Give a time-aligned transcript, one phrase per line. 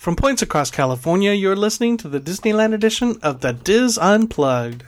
[0.00, 4.80] From points across California, you're listening to the Disneyland edition of the DIS Unplugged.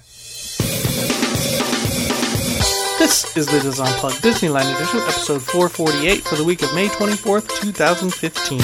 [2.98, 7.46] This is the DIS Unplugged Disneyland edition, episode 448 for the week of May 24th,
[7.60, 8.56] 2015.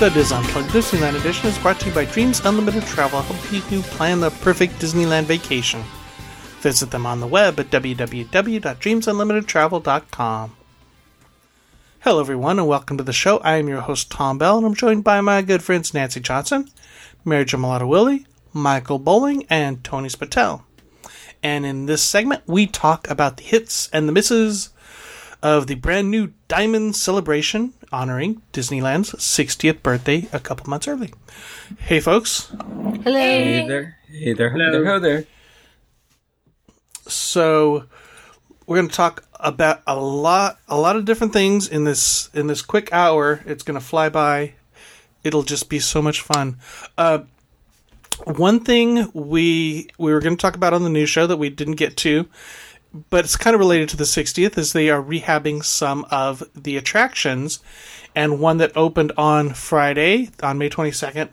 [0.00, 3.82] The DIS Unplugged Disneyland edition is brought to you by Dreams Unlimited Travel, helping you
[3.84, 5.84] plan the perfect Disneyland vacation.
[6.58, 10.55] Visit them on the web at www.dreamsunlimitedtravel.com.
[12.06, 13.38] Hello, everyone, and welcome to the show.
[13.38, 16.70] I am your host, Tom Bell, and I'm joined by my good friends Nancy Johnson,
[17.24, 20.62] Mary Jamalata Willie, Michael Bowling, and Tony Spatel.
[21.42, 24.70] And in this segment, we talk about the hits and the misses
[25.42, 31.12] of the brand new Diamond Celebration honoring Disneyland's 60th birthday a couple months early.
[31.76, 32.52] Hey, folks.
[33.02, 33.18] Hello.
[33.18, 33.96] Hey there.
[34.08, 34.50] Hey there.
[34.50, 34.84] Hello there.
[34.84, 35.24] Hello there.
[37.08, 37.86] So,
[38.66, 42.46] we're going to talk about a lot a lot of different things in this in
[42.46, 43.42] this quick hour.
[43.46, 44.54] It's going to fly by.
[45.22, 46.58] It'll just be so much fun.
[46.96, 47.20] Uh,
[48.24, 51.50] one thing we we were going to talk about on the new show that we
[51.50, 52.28] didn't get to,
[53.10, 56.76] but it's kind of related to the 60th, is they are rehabbing some of the
[56.76, 57.60] attractions,
[58.14, 61.28] and one that opened on Friday on May 22nd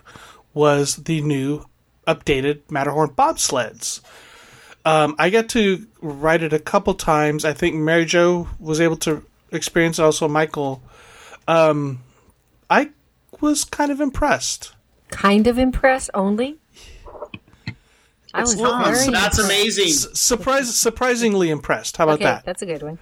[0.54, 1.66] was the new
[2.08, 4.02] updated Matterhorn bobsleds.
[4.86, 7.46] Um, I got to ride it a couple times.
[7.46, 10.82] I think Mary Jo was able to experience it, also Michael.
[11.48, 12.02] Um,
[12.70, 12.90] I
[13.40, 14.74] was kind of impressed.
[15.10, 16.58] Kind of impressed only?
[18.34, 19.90] I was Well, very that's amazing.
[19.90, 21.98] S- surprise, surprisingly impressed.
[21.98, 22.46] How about Okay, that?
[22.46, 22.98] that's a good one.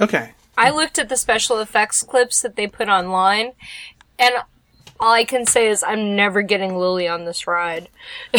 [0.00, 0.32] Okay.
[0.56, 3.52] I looked at the special effects clips that they put online,
[4.18, 4.34] and
[4.98, 7.88] all I can say is I'm never getting Lily on this ride.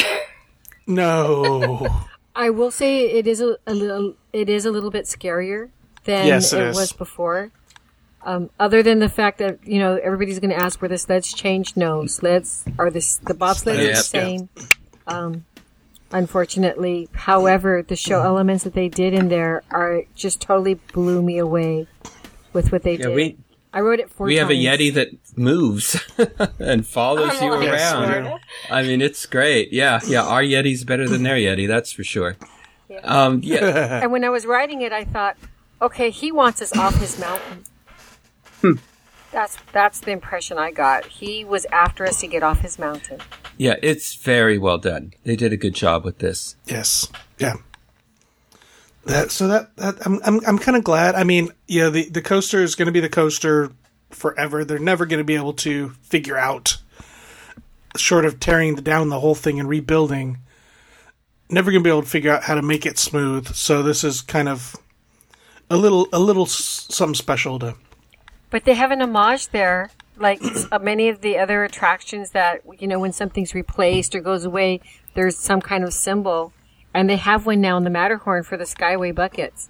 [0.86, 2.06] No.
[2.36, 5.70] I will say it is a, a little it is a little bit scarier
[6.06, 6.75] than Yes, it it, is.
[6.78, 7.52] was before.
[8.25, 11.31] Um, other than the fact that you know everybody's going to ask were the sleds
[11.34, 11.75] changed?
[11.78, 14.50] No, sleds are the the bobsleds are the same.
[15.08, 15.45] Um,
[16.12, 21.38] unfortunately, however, the show elements that they did in there are just totally blew me
[21.38, 21.88] away
[22.53, 23.16] with what they Yeah, did.
[23.16, 23.38] we
[23.73, 24.53] I wrote it four we have a.
[24.53, 26.00] Yeti that moves
[26.59, 28.39] and follows you Unlike Yes, we around.
[28.69, 29.73] I mean, it's great.
[29.73, 30.23] Yeah, yeah.
[30.23, 32.38] Our Yeti's better than their Yeti, that's for sure.
[33.03, 35.35] Um, yeah, And when I was writing it, I thought,
[35.81, 37.63] okay, he wants us off his mountain.
[39.31, 41.05] That's that's the impression I got.
[41.05, 43.19] He was after us to get off his mountain.
[43.57, 43.78] yeah.
[43.81, 45.13] It's very well done.
[45.23, 46.55] They did a good job with this.
[46.67, 47.07] Yes.
[47.40, 47.55] Yeah.
[49.06, 51.16] That so that that I'm I'm I'm kind of glad.
[51.16, 53.72] I mean, yeah, the the coaster is going to be the coaster
[54.12, 54.64] forever.
[54.64, 56.78] They're never going to be able to figure out
[57.97, 60.38] short of tearing down the whole thing and rebuilding.
[61.50, 63.53] Never going to be able to figure out how to make it smooth.
[63.53, 64.75] So this is kind of
[65.70, 67.75] a little a little s- something special to
[68.50, 70.41] But they have an homage there, like
[70.72, 74.80] uh, many of the other attractions that you know when something's replaced or goes away,
[75.14, 76.53] there's some kind of symbol,
[76.94, 79.70] and they have one now in the Matterhorn for the Skyway buckets.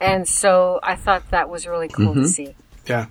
[0.00, 2.54] And so I thought that was really cool to see.
[2.86, 3.06] Yeah.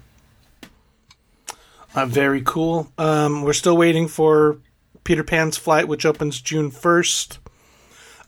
[1.95, 2.91] Uh, very cool.
[2.97, 4.57] Um, we're still waiting for
[5.03, 7.37] Peter Pan's flight, which opens June 1st.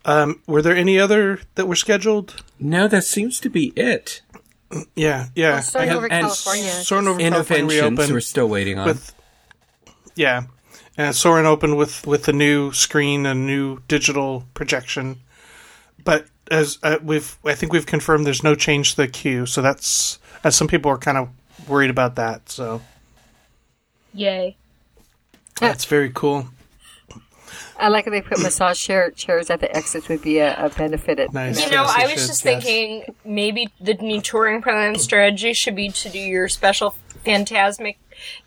[0.05, 2.43] Um, were there any other that were scheduled?
[2.59, 4.21] No, that seems to be it.
[4.95, 5.53] Yeah, yeah.
[5.53, 6.69] Well, starting over California.
[6.71, 8.87] Soarin' over California reopened we're still waiting on.
[8.87, 9.13] with,
[10.15, 10.43] yeah,
[11.01, 15.19] and Soarin' opened with with the new screen and new digital projection.
[16.03, 19.45] But as uh, we've, I think we've confirmed there's no change to the queue.
[19.45, 21.29] So that's as some people are kind of
[21.67, 22.49] worried about that.
[22.49, 22.81] So
[24.13, 24.57] Yay.
[25.59, 26.47] that's very cool.
[27.77, 30.69] I like how they put massage chair, chairs at the exits would be a, a
[30.69, 31.19] benefit.
[31.19, 31.65] At, Nice.
[31.65, 32.63] You know, Yes, I was should, just yes.
[32.63, 36.95] thinking maybe the new touring plan strategy should be to do your special
[37.25, 37.95] Fantasmic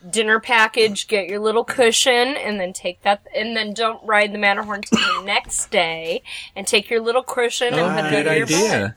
[0.09, 4.39] dinner package, get your little cushion, and then take that, and then don't ride the
[4.39, 6.23] Matterhorn till the next day,
[6.55, 8.55] and take your little cushion oh, and put it good under your bag.
[8.55, 8.95] idea.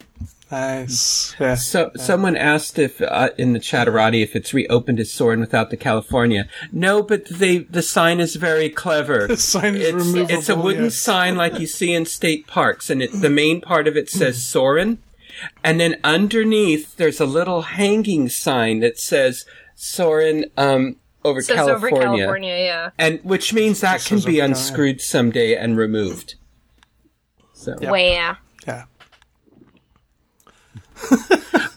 [0.50, 1.36] Nice.
[1.40, 1.56] Yeah.
[1.56, 5.78] So, someone asked if uh, in the chatterati if it's reopened as Soarin' without the
[5.78, 6.48] California.
[6.72, 9.28] No, but they the sign is very clever.
[9.38, 10.96] The sign is it's, removable, it's a wooden yes.
[10.96, 14.42] sign like you see in state parks, and it, the main part of it says
[14.44, 15.00] Soarin',
[15.63, 19.46] and then underneath there's a little hanging sign that says
[19.79, 22.89] Soarin' um, over Says California, over California, yeah.
[22.97, 24.45] and which means that can be over California.
[24.45, 26.33] unscrewed someday and removed.
[27.53, 27.91] So, Yep.
[27.91, 28.38] Wow.
[28.68, 28.83] Yeah.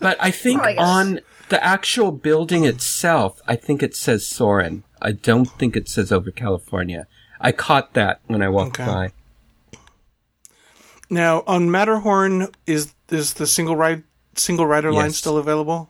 [0.01, 1.21] But I think I on
[1.51, 4.83] the actual building itself, I think it says Soarin'.
[5.03, 7.07] I don't think it says over California.
[7.39, 8.87] I caught that when I walked Okay.
[8.91, 9.13] by.
[11.11, 14.05] Now on Matterhorn, is is the single ride
[14.37, 15.90] single rider line still available?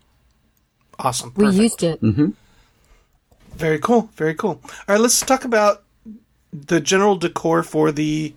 [1.00, 1.32] Awesome.
[1.36, 2.00] We used it.
[3.54, 4.10] Very cool.
[4.16, 4.60] Very cool.
[4.64, 5.82] All right, let's talk about
[6.52, 8.34] the general decor for the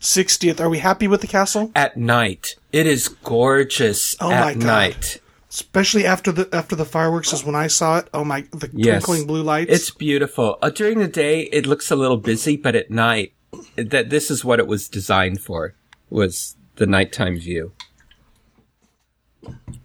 [0.00, 0.60] 60th.
[0.60, 1.70] Are we happy with the castle?
[1.74, 4.16] At night, it is gorgeous.
[4.20, 4.64] Oh at my God.
[4.64, 5.20] night,
[5.50, 8.08] Especially after the after the fireworks is when I saw it.
[8.14, 9.72] Oh my the yes, twinkling blue lights.
[9.72, 10.58] It's beautiful.
[10.62, 13.32] Uh, during the day, it looks a little busy, but at night,
[13.76, 15.74] that this is what it was designed for.
[16.08, 17.72] Was the nighttime view.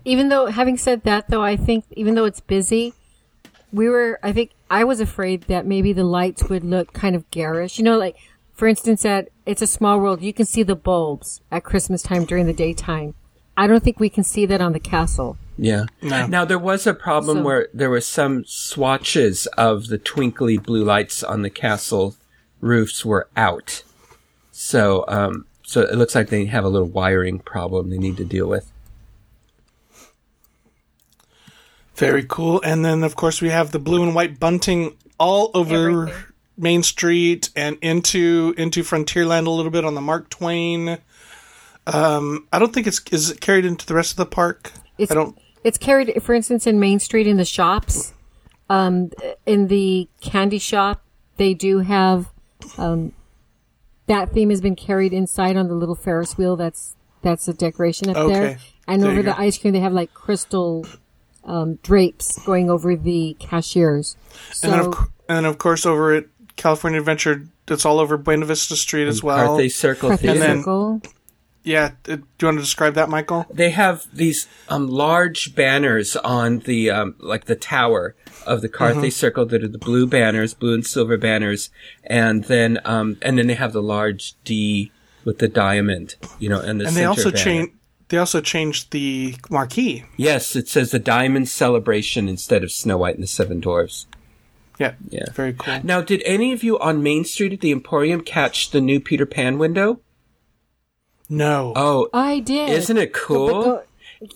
[0.04, 2.94] Even though, having said that, though, I think even though it's busy,
[3.72, 4.20] we were.
[4.22, 7.78] I think I was afraid that maybe the lights would look kind of garish.
[7.78, 8.18] You know, like
[8.54, 12.26] for instance, at It's a Small World, you can see the bulbs at Christmas time
[12.26, 13.14] during the daytime.
[13.58, 15.38] I don't think we can see that on the castle.
[15.58, 15.86] Yeah.
[16.02, 16.26] No.
[16.28, 20.84] Now there was a problem So- where there were some swatches of the twinkly blue
[20.84, 22.16] lights on the castle
[22.62, 23.84] roofs were out.
[24.52, 28.26] So, um, so it looks like they have a little wiring problem they need to
[28.26, 28.72] deal with.
[31.96, 32.62] Very cool.
[32.64, 36.24] And then, of course, we have the blue and white bunting all over Everything.
[36.58, 40.98] Main Street and into into Frontierland a little bit on the Mark Twain.
[41.88, 44.72] Um, I don't think it's is it carried into the rest of the park.
[44.98, 45.38] It's, I don't.
[45.64, 48.14] It's carried, for instance, in Main Street in the shops.
[48.70, 49.12] Um,
[49.46, 51.04] in the candy shop,
[51.38, 52.32] they do have
[52.78, 53.14] um,
[54.08, 56.56] that theme has been carried inside on the little Ferris wheel.
[56.56, 58.34] That's that's a decoration up Okay.
[58.34, 58.58] there.
[58.88, 59.38] And There over the go.
[59.38, 60.86] ice cream, they have like crystal
[61.46, 64.16] um, drapes going over the cashiers.
[64.52, 66.26] So and of, and of course, over at
[66.56, 69.58] California Adventure, it's all over Buena Vista Street as well.
[69.58, 70.40] Carthay Circle Carthay Theater.
[70.40, 71.02] then-
[71.64, 71.92] Yeah.
[72.04, 73.46] Do you want to describe that, Michael?
[73.52, 78.16] they have these um, large banners on the um, like the tower
[78.46, 81.72] of the Carthay Circle that are the blue banners, blue and silver banners,
[82.04, 84.92] and then um, and then they have the large D
[85.26, 87.44] with the diamond, you know, and the And they also banner.
[87.44, 87.72] changed.
[88.10, 90.04] They also changed the marquee.
[90.16, 94.06] Yes, it says the Diamond Celebration instead of Snow White and the Seven Dwarfs.
[94.78, 94.94] Yeah.
[95.10, 95.26] Yeah.
[95.34, 95.80] Very cool.
[95.84, 99.26] Now, did any of you on Main Street at the Emporium catch the new Peter
[99.26, 100.02] Pan window?
[101.30, 101.74] No.
[101.76, 102.70] Oh, I did.
[102.70, 103.82] isn't it cool?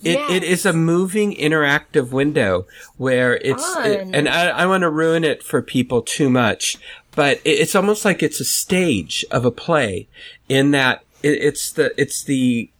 [0.04, 4.90] It, it is a moving interactive window where it's, it- and I, I want to
[4.90, 6.76] ruin it for people too much,
[7.12, 10.08] but it, it's almost like it's a stage of a play
[10.48, 12.70] in that it, it's the, it's the,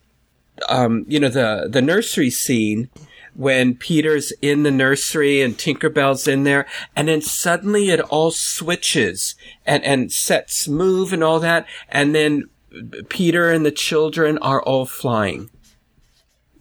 [0.68, 2.88] um, you know, the, the nursery scene
[3.34, 6.66] when Peter's in the nursery and Tinkerbell's in there,
[6.96, 9.34] and then suddenly it all switches
[9.64, 12.48] and, and sets move and all that, and then
[13.08, 15.50] Peter and the children are all flying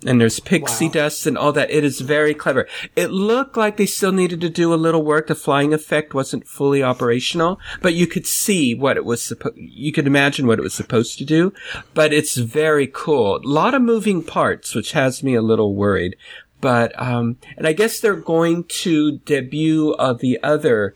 [0.06, 0.92] and there's pixie Wow.
[0.92, 1.70] dust and all that.
[1.72, 2.68] It is very clever.
[2.96, 5.28] It looked like they still needed to do a little work.
[5.28, 9.92] The flying effect wasn't fully operational, but you could see what it was supposed, you
[9.92, 11.54] could imagine what it was supposed to do,
[11.94, 13.38] but it's very cool.
[13.38, 16.16] A lot of moving parts, which has me a little worried.
[16.62, 20.94] But, um, and I guess they're going to debut uh, the other,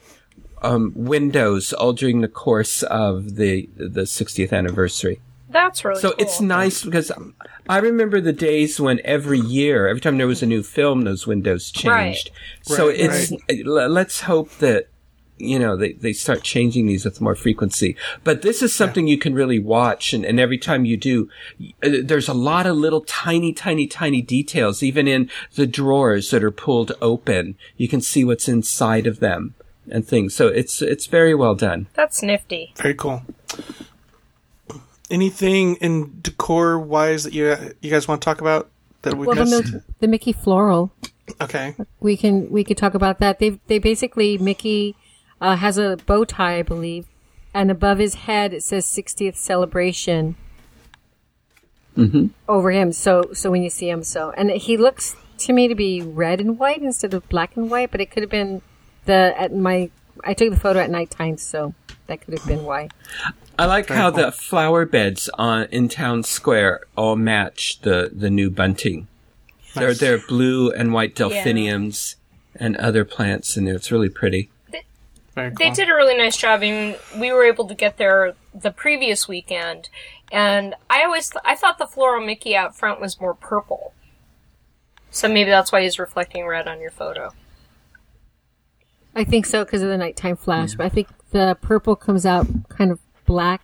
[0.62, 5.20] um, windows all during the course of the, the 60th anniversary.
[5.54, 6.18] That's really So cool.
[6.20, 7.36] it's nice because um,
[7.70, 11.26] I remember the days when every year, every time there was a new film, those
[11.28, 12.32] windows changed.
[12.64, 13.32] So Right, it's
[13.66, 14.88] l- let's hope that
[15.38, 17.96] you know they, they start changing these with more frequency.
[18.24, 21.30] But this is something you can really watch, and, and every time you do,
[21.84, 26.44] uh, there's a lot of little tiny, tiny, tiny details, even in the drawers that
[26.44, 27.56] are pulled open.
[27.78, 29.56] You can see what's inside of them
[29.90, 30.34] and things.
[30.36, 31.88] So it's it's very well done.
[31.94, 32.74] That's nifty.
[32.78, 33.24] Very cool.
[35.10, 38.70] Anything in decor wise that you you guys want to talk about
[39.04, 39.72] that we Well, the, missed?
[39.74, 40.92] Mil- the Mickey floral.
[41.42, 41.76] okay.
[42.00, 43.40] we can we could talk about that.
[43.40, 44.96] They they basically Mickey
[45.42, 47.06] uh, has a bow tie, I believe,
[47.54, 50.36] and above his head it says 60th celebration
[52.50, 52.92] over him.
[52.92, 56.40] So so when you see him, so and he looks to me to be red
[56.42, 58.62] and white instead of black and white, but it could have been
[59.06, 59.92] the at my
[60.24, 61.74] I took the photo at nighttime, so
[62.08, 62.90] that could have been why.
[63.58, 68.50] I like how the flower beds on in town square all match the the new
[68.50, 69.08] bunting.
[69.76, 72.16] They're they're blue and white delphiniums
[72.56, 73.76] and other plants in there.
[73.76, 74.50] It's really pretty.
[75.36, 75.58] Very cool.
[75.58, 76.60] They did a really nice job.
[76.60, 79.90] I mean, we were able to get there the previous weekend,
[80.32, 83.94] and I always th- I thought the floral Mickey out front was more purple.
[85.10, 87.34] So maybe that's why he's reflecting red on your photo.
[89.16, 92.48] I think so because of the nighttime flash, but I think the purple comes out
[92.70, 93.62] kind of black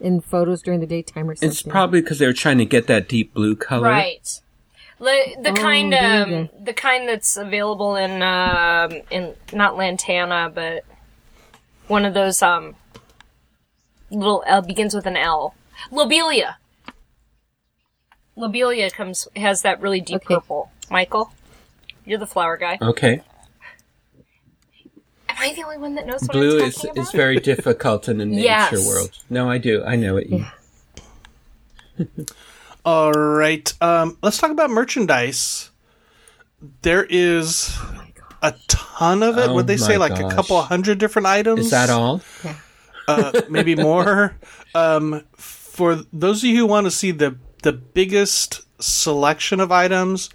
[0.00, 1.48] in photos during the daytime or something.
[1.48, 3.88] It's probably because they were trying to get that deep blue color.
[3.88, 4.40] Right.
[5.00, 10.50] Le- the Oh, kind there um, the kind that's available in um, in not Lantana,
[10.52, 10.84] but
[11.88, 12.74] one of those um
[14.10, 15.54] little L begins with an L.
[15.92, 16.56] Lobelia.
[18.36, 20.34] Lobelia comes has that really deep Okay.
[20.34, 20.70] purple.
[20.90, 21.32] Michael.
[22.04, 22.78] You're the flower guy.
[22.80, 23.22] Okay.
[25.38, 26.96] Am I the only one that knows what Blue I'm is about?
[26.98, 28.86] is very difficult in the nature Yes.
[28.86, 29.10] world.
[29.30, 29.84] No, I do.
[29.84, 30.28] I know it.
[32.84, 33.72] All right.
[33.80, 35.70] Um, let's talk about merchandise.
[36.82, 37.76] There is
[38.42, 39.48] a ton of it.
[39.48, 41.66] Oh Would they say my like a couple hundred different items?
[41.66, 42.20] Is that all?
[43.06, 44.36] Uh, maybe more.
[44.74, 50.30] um, for those of you who want to see the the biggest selection of items,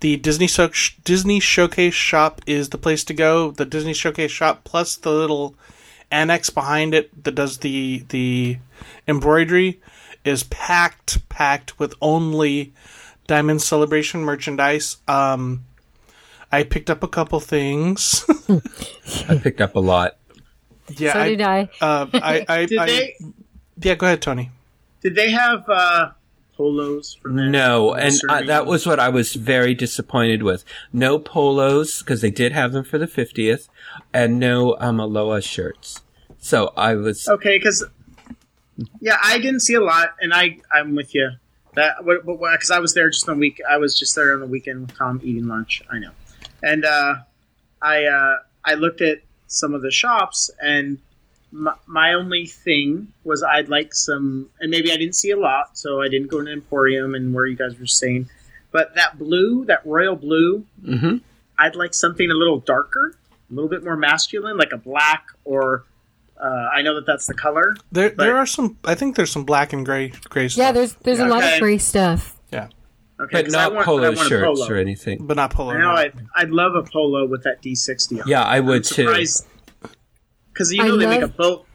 [0.00, 0.70] the Disney so-
[1.04, 3.50] Disney Showcase shop is the place to go.
[3.50, 5.54] The Disney Showcase shop plus the little
[6.10, 8.58] annex behind it that does the the
[9.06, 9.80] embroidery
[10.24, 12.72] is packed packed with only
[13.26, 14.98] Diamond Celebration merchandise.
[15.06, 15.64] Um,
[16.50, 18.24] I picked up a couple things.
[19.28, 20.16] I picked up a lot.
[20.96, 21.68] yeah, So did I.
[21.80, 23.16] Uh, I, I, Did I- they
[23.80, 24.50] yeah, go ahead, Tony.
[25.02, 26.10] did they have uh,
[26.58, 27.50] polos for men?
[27.52, 30.64] No, and uh, Serving- that was what I was very disappointed with.
[30.92, 33.68] No polos because they did have them for the fiftieth,
[34.12, 36.02] and no um, Aloha shirts.
[36.38, 37.84] So I was okay because
[39.00, 41.30] yeah, I didn't see a lot, and I I'm with you.
[41.74, 43.60] That because I was there just on the week.
[43.70, 45.82] I was just there on the weekend with Tom eating lunch.
[45.90, 46.10] I know,
[46.62, 47.14] and uh,
[47.80, 50.98] I uh, I looked at some of the shops, and
[51.52, 55.76] my, my only thing was I'd like some, and maybe I didn't see a lot,
[55.78, 58.28] so I didn't go to an Emporium and where you guys were saying,
[58.70, 61.22] but that blue, that royal blue, Mhm.
[61.58, 63.14] I'd like something a little darker,
[63.50, 65.84] a little bit more masculine, like a black or.
[66.40, 67.74] Uh, I know that that's the color.
[67.90, 68.78] There, there are some.
[68.84, 70.58] I think there's some black and gray, gray stuff.
[70.66, 72.36] Yeah, there's there's a lot of gray stuff.
[72.52, 72.68] yeah,
[73.20, 74.68] Okay, but 'cause I not want- polo I want a shirts polo.
[74.70, 75.26] or anything.
[75.26, 75.70] but not polo.
[75.72, 75.90] I know no.
[75.96, 78.28] I'd, I'd love a polo with that D60 on.
[78.28, 79.12] Yeah, I would too.
[80.58, 81.66] Because you I know they make a boat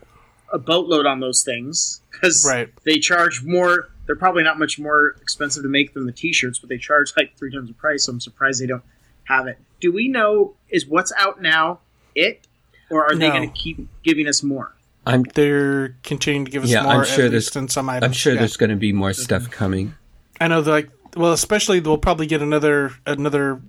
[0.51, 2.69] a boatload on those things because Right.
[2.83, 3.89] they charge more.
[4.05, 7.37] They're probably not much more expensive to make than the T-shirts, but they charge like
[7.37, 8.03] three times the price.
[8.03, 8.83] So I'm surprised they don't
[9.23, 9.57] have it.
[9.79, 11.79] Do we know is what's out now
[12.13, 12.45] it,
[12.89, 14.75] or are they going to keep giving us more?
[15.05, 16.91] I'm They're continuing to give us Yeah, more.
[16.91, 18.03] I'm sure at there's- least in some items.
[18.09, 18.39] I'm sure Yeah.
[18.39, 19.95] there's going to be more stuff coming.
[20.41, 20.59] I know.
[20.59, 23.61] Like, well, especially we'll probably get another another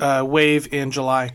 [0.00, 1.30] uh, wave in July.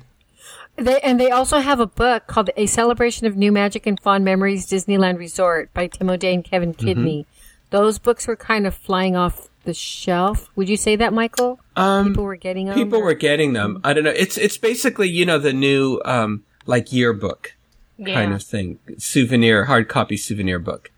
[0.78, 4.24] They, and they also have a book called A Celebration of New Magic and Fond
[4.24, 7.26] Memories Disneyland Resort by Tim O'Day and Kevin Kidney.
[7.72, 10.50] Those books were kind of flying off the shelf.
[10.56, 11.60] Would you say that, Michael?
[11.76, 12.76] Um, People were getting them.
[12.76, 13.82] people or- were getting them.
[13.84, 14.12] I don't know.
[14.16, 17.56] It's it's basically you know the new um, like yearbook
[17.98, 18.14] Yeah.
[18.14, 20.92] kind of thing, souvenir hard copy souvenir book.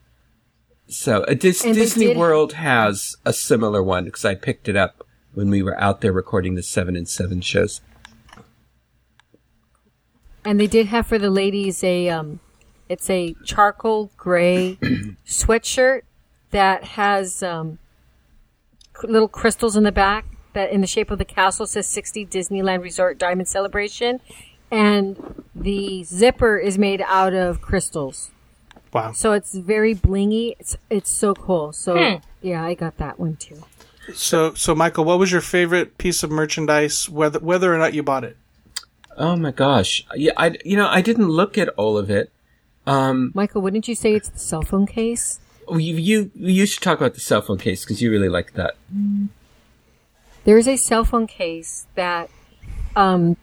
[0.88, 5.03] So uh, Dis- Disney did- World has a similar one because I picked it up
[5.33, 7.81] when we were out there recording the seven and seven shows.
[10.46, 12.39] And they did have for the ladies a um,
[12.88, 14.77] it's a charcoal gray
[15.25, 16.01] sweatshirt
[16.51, 17.77] that has um,
[19.03, 22.81] little crystals in the back that in the shape of the castle says 60 Disneyland
[22.81, 24.19] Resort Diamond Celebration,
[24.72, 28.31] and the zipper is made out of crystals.
[28.91, 29.12] Wow.
[29.12, 30.55] So it's very blingy.
[30.60, 31.72] It's it's so cool.
[31.74, 32.15] So Hmm.
[32.41, 33.63] yeah, I got that one too.
[34.15, 38.01] So, so Michael, what was your favorite piece of merchandise, whether whether or not you
[38.01, 38.38] bought it?
[39.19, 40.05] Oh my gosh!
[40.15, 42.31] Yeah, I you know I didn't look at all of it.
[42.88, 45.39] Um, Michael, wouldn't you say it's the cell phone case?
[45.69, 48.75] you you, you should talk about the cell phone case because you really like that.
[50.45, 52.29] There's a cell phone case that,
[52.95, 53.35] um,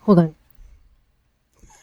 [0.00, 0.34] hold on,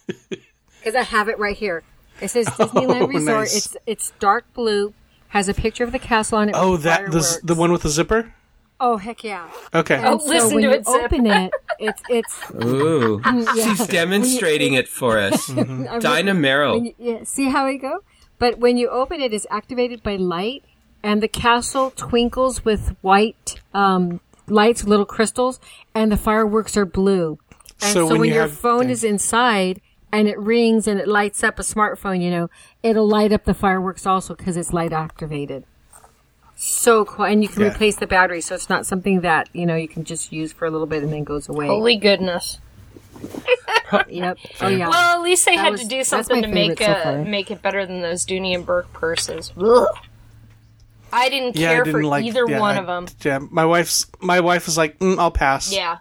[0.78, 1.82] because I have it right here.
[2.22, 3.26] It says Disneyland Oh, Resort.
[3.26, 3.56] nice.
[3.56, 4.94] It's it's dark blue,
[5.30, 6.56] has a picture of the castle on it.
[6.58, 8.34] Oh, that the the one with the zipper.
[8.80, 9.50] Oh heck yeah!
[9.74, 9.96] Okay.
[10.04, 11.04] Oh, And so listen when to you it zip.
[11.06, 13.54] open it, it's it's Ooh, yeah.
[13.54, 15.50] she's demonstrating it for us.
[15.58, 16.84] I'm Dinah Merrill.
[16.84, 18.04] You, yeah, see how I go?
[18.38, 20.64] But when you open it, it's activated by light,
[21.02, 25.60] and the castle twinkles with white um, lights, little crystals,
[25.94, 27.40] and the fireworks are blue.
[27.82, 28.92] And So so, when when, you your have- phone yeah.
[28.92, 29.80] is inside
[30.12, 32.50] and it rings and it lights up a smartphone, you know,
[32.84, 35.66] it'll light up the fireworks also because it's light activated.
[36.56, 37.70] So cool, and you can Yeah.
[37.70, 40.66] replace the battery, so it's not something that you know you can just use for
[40.66, 41.68] a little bit and then goes away.
[41.68, 42.60] Holy goodness.
[44.10, 44.38] Yep.
[44.62, 44.90] Oh yeah.
[44.90, 47.24] Well, at least they That had was- to do something to make favorite so uh,
[47.24, 49.54] make it better than those Dooney and Bourke purses.
[49.62, 49.88] Ugh.
[51.14, 53.08] I didn't Yeah, I care didn't for like either yeah, one I- of them.
[53.24, 55.98] Yeah, my wife's my wife was like, mm, "I'll pass." Yeah,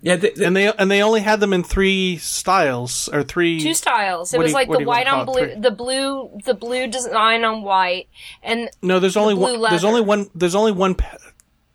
[0.00, 3.60] Yeah, the, the- and they and they only had them in three styles or three.
[3.60, 4.32] two styles.
[4.32, 5.40] It was you- like the do you wanna white on call it?
[5.40, 5.60] blue, Three.
[5.60, 8.08] the blue, the blue design on white,
[8.42, 9.70] and no, there's only blue one.
[9.70, 10.30] There's only one.
[10.34, 10.96] There's only one.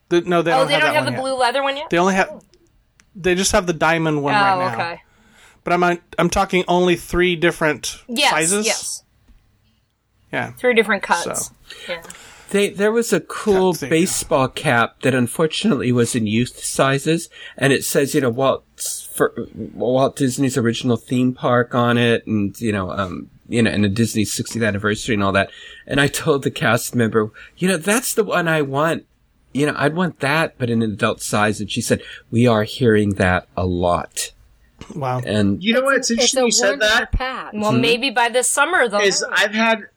[0.10, 1.22] The, no, they oh, don't they have don't that have one the yet.
[1.22, 1.90] blue leather one yet.
[1.90, 2.44] They only have.
[3.16, 4.74] They just have the diamond one oh, right now.
[4.74, 5.02] okay.
[5.64, 8.66] But I'm I'm talking only three different Yes, sizes.
[8.66, 9.04] yes,
[10.32, 10.52] Yeah.
[10.54, 11.48] three different cuts.
[11.48, 11.54] So.
[11.90, 12.02] Yeah.
[12.54, 14.02] They, there was a cool Caps, there you go.
[14.02, 18.64] baseball cap that unfortunately was in youth sizes, and it says, you know, Walt
[19.12, 19.34] for
[19.74, 23.90] Walt Disney's original theme park on it, and you know, um, you know, and a
[23.90, 25.50] Disney 60th anniversary and all that.
[25.88, 29.06] And I told the cast member, you know, that's the one I want.
[29.52, 31.60] You know, I'd want that, but in an adult size.
[31.60, 34.32] And she said, we are hearing that a lot.
[34.96, 35.22] Wow.
[35.26, 35.96] And You know what?
[35.96, 37.12] It's It's interesting a you said that.
[37.12, 37.54] patch.
[37.54, 39.02] Well, maybe by this summer they'll.
[39.02, 39.24] Is.
[39.32, 39.88] I've had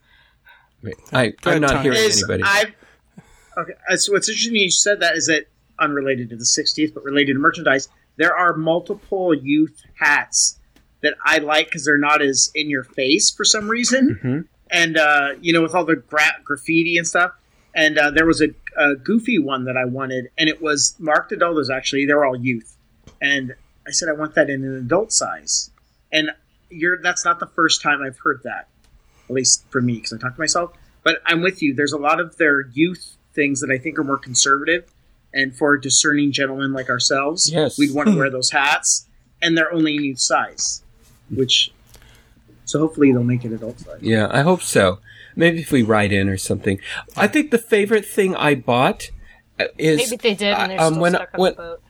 [1.12, 1.82] I, Go I'm not Tony.
[1.84, 2.42] hearing is anybody.
[2.44, 2.74] I've
[3.58, 3.72] okay.
[3.90, 5.46] uh, So what's interesting you said that is that
[5.78, 7.88] unrelated to the 60th, but related to merchandise.
[8.16, 10.58] There are multiple youth hats
[11.02, 14.44] that I like because they're not as in your face for some reason, Mhm.
[14.70, 17.32] and uh, you know with all the gra- graffiti and stuff.
[17.74, 18.46] And uh, there was a,
[18.78, 21.68] a goofy one that I wanted, and it was marked adults.
[21.68, 22.74] Actually, They're all youth,
[23.20, 23.54] and
[23.86, 25.70] I said I want that in an adult size.
[26.10, 26.30] And
[26.70, 28.68] you're that's not the first time I've heard that,
[29.28, 30.72] at least for me, because I talk to myself.
[31.02, 31.74] But I'm with you.
[31.74, 34.92] There's a lot of their youth things that I think are more conservative,
[35.32, 37.78] and for discerning gentlemen like ourselves, Yes.
[37.78, 39.06] we'd want to wear those hats,
[39.42, 40.82] and they're only in youth size,
[41.30, 41.72] which.
[42.64, 43.98] So hopefully they'll make it adult size.
[44.00, 44.98] Yeah, I hope so.
[45.36, 46.80] Maybe if we write in or something.
[47.16, 49.10] I think the favorite thing I bought
[49.60, 51.82] uh, is Maybe they did, and they're um, still when stuck on when the boat.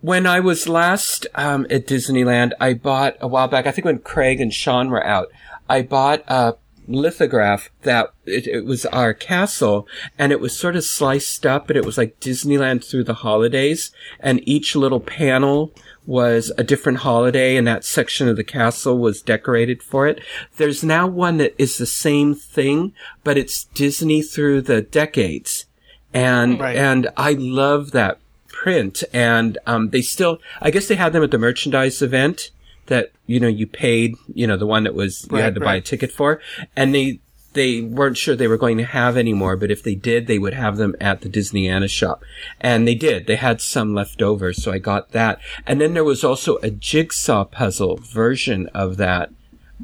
[0.00, 3.66] When I was last um, at Disneyland, I bought a while back.
[3.66, 5.28] I think when Craig and Sean were out,
[5.68, 6.54] I bought a
[6.88, 9.86] lithograph that it, it was our castle,
[10.18, 13.92] and it was sort of sliced up, and it was like Disneyland through the holidays,
[14.18, 15.72] and each little panel
[16.06, 20.20] was a different holiday, and that section of the castle was decorated for it.
[20.56, 22.92] There's now one that is the same thing,
[23.22, 25.66] but it's Disney through the decades
[26.12, 26.76] and Right.
[26.76, 28.18] and I love that
[28.60, 29.02] print.
[29.14, 32.50] And um, they still, I guess they had them at the merchandise event
[32.86, 35.76] that you know you paid, you know, the one that was you had to buy
[35.76, 36.40] a ticket for,
[36.76, 37.20] and they
[37.54, 40.54] they weren't sure they were going to have anymore, but if they did, they would
[40.54, 42.22] have them at the Disneyana shop.
[42.60, 43.26] And they did.
[43.26, 45.40] They had some left over, so I got that.
[45.66, 49.30] And then there was also a jigsaw puzzle version of that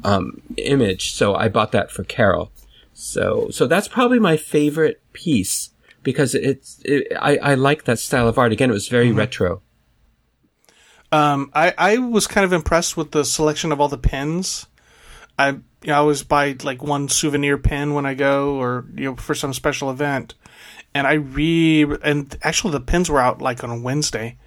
[0.03, 2.51] um, image, so I bought that for Carol.
[2.93, 5.71] So, so that's probably my favorite piece
[6.07, 8.53] because it's, it, I, I like that style of art.
[8.53, 9.61] Again, it was very retro.
[11.11, 14.67] Um, I, I was kind of impressed with the selection of all the pins.
[15.37, 19.03] I you know, I always buy like one souvenir pin when I go, or you
[19.03, 20.33] know, for some special event.
[20.93, 24.37] And I re and actually the pins were out like on a Wednesday,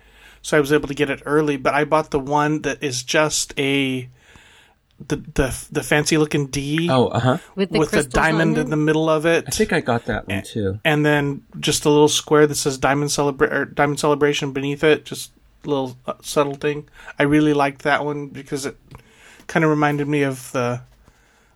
[0.41, 1.59] so I was able to get it early.
[1.59, 4.09] But I bought the one that is just a
[5.09, 7.39] the the the fancy looking D Oh, uh huh.
[7.55, 9.45] with the with the diamond in the middle of it.
[9.47, 10.79] I think I got that one too.
[10.85, 15.33] and then just a little square that says diamond celebra- diamond celebration beneath it just
[15.65, 18.77] a little uh, subtle thing i really liked that one because it
[19.47, 20.81] kind of reminded me of the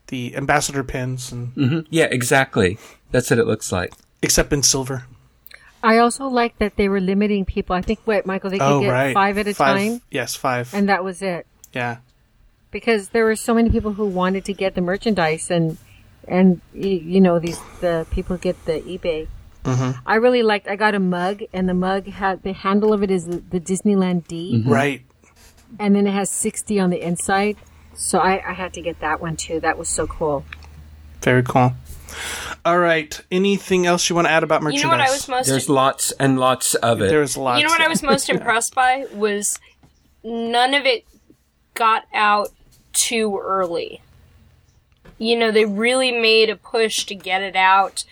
[0.08, 2.76] the ambassador pins and hmm Yeah, exactly.
[3.12, 3.92] That's what it looks like.
[4.22, 5.04] except in silver
[5.82, 7.76] I also like that they were limiting people.
[7.76, 10.72] I think what Michael they could oh get right five at a time, yes five
[10.74, 11.46] and that was it.
[11.72, 11.98] yeah
[12.74, 15.78] Because there were so many people who wanted to get the merchandise, and
[16.26, 19.28] and you know these the people get the eBay.
[19.62, 20.00] Mm-hmm.
[20.04, 20.66] I really liked.
[20.66, 23.60] I got a mug, and the mug had the handle of it is the, the
[23.60, 25.02] Disneyland D, right
[25.78, 27.56] and then it has sixty on the inside.
[27.94, 29.60] So I, I had to get that one too.
[29.60, 30.44] That was so cool.
[31.22, 31.72] very cool
[32.64, 35.28] all right anything else you want to add about You merchandise know what I was
[35.28, 37.08] most There's lots and lots of it.
[37.08, 39.58] there's lots You know what I was most impressed by was
[40.22, 41.04] none of it
[41.74, 42.50] got out
[42.94, 44.00] too early.
[45.18, 48.04] You know, they really made a push to get it out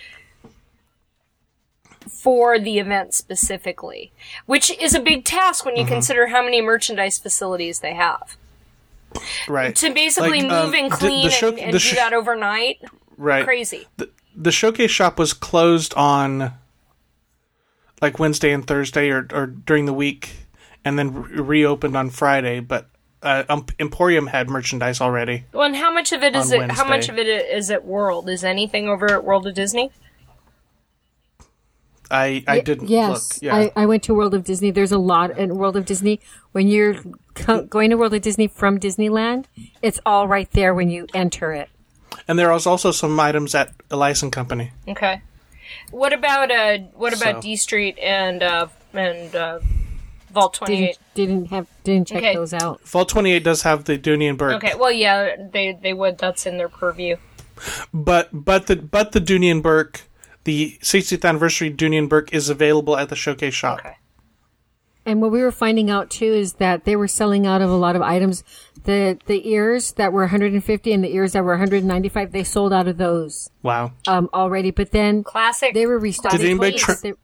[2.09, 4.13] for the event specifically,
[4.47, 5.93] which is a big task when you Mm-hmm.
[5.95, 8.37] consider how many merchandise facilities they have.
[9.49, 11.95] right To basically Like, move um, and clean the show- and, and the do sh-
[11.97, 12.81] that overnight,
[13.17, 13.87] right crazy.
[14.35, 16.53] the showcase shop was closed on
[18.01, 20.47] like Wednesday and Thursday or, or during the week
[20.85, 22.89] and then re- reopened on Friday but
[23.23, 25.45] uh, um, Emporium had merchandise already.
[25.53, 26.71] Well, and how much of it is On it?
[26.73, 28.29] How much of it is at World?
[28.29, 29.91] Is anything over at World of Disney?
[32.11, 33.43] I I didn't yes, look.
[33.43, 33.57] Yeah.
[33.57, 34.71] I, I went to World of Disney.
[34.71, 36.21] There's a lot in World of Disney.
[36.53, 36.97] When you're
[37.35, 39.47] co- going to World of Disney from Disneyland,
[39.81, 41.71] it's all right there when you enter it.
[42.29, 44.73] and there was also some items at Elias and Company.
[44.87, 45.23] Okay.
[45.91, 46.79] What about uh?
[46.95, 49.61] What about So- D Street and uh and uh,
[50.33, 50.79] Vault 28.
[50.79, 52.35] Didn't didn't have didn't check Okay.
[52.35, 52.81] those out.
[52.89, 54.55] Vault 28 does have the Dooney and Bourke.
[54.55, 54.73] Okay.
[54.79, 56.19] Well, yeah, they they would.
[56.19, 57.17] That's in their purview.
[57.93, 60.03] But but the but the Dooney and Bourke,
[60.45, 63.79] the 60th anniversary Dooney and Bourke is available at the showcase shop.
[63.81, 63.97] Okay.
[65.05, 67.75] And what we were finding out too is that they were selling out of a
[67.75, 68.45] lot of items.
[68.85, 72.87] The the ears that were 150 and the ears that were 195, they sold out
[72.87, 73.93] of those Wow.
[74.07, 74.71] um, already.
[74.71, 75.75] But then Classic.
[75.75, 76.39] they were restocking.
[76.41, 77.19] Did anybody Please, try- they- Did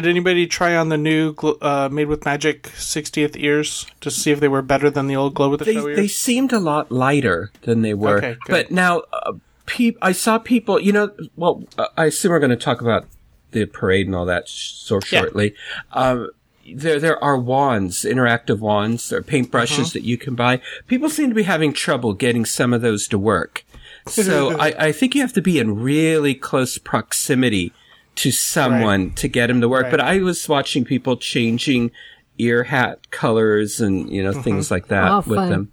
[0.00, 4.40] did anybody try on the new uh, made with magic 60th ears to see if
[4.40, 5.96] they were better than the old glow with the They show ears?
[5.96, 8.18] they seemed a lot lighter than they were.
[8.18, 9.32] Okay, but now, uh,
[9.64, 10.78] peop- I saw people.
[10.80, 13.06] You know, well, uh, I assume we're going to talk about
[13.52, 15.20] the parade and all that sh- so Yeah.
[15.20, 15.54] shortly.
[15.92, 16.28] Um,
[16.74, 19.90] there there are wands, interactive wands, or paintbrushes Uh-huh.
[19.94, 20.60] that you can buy.
[20.88, 23.64] People seem to be having trouble getting some of those to work.
[24.08, 27.72] So I, I think you have to be in really close proximity
[28.16, 29.84] to someone to get him to work.
[29.84, 29.90] Right.
[29.90, 31.90] But I was watching people changing
[32.38, 34.42] ear hat colors and you know Mm-hmm.
[34.42, 35.50] things like that Oh, with fun.
[35.50, 35.72] them.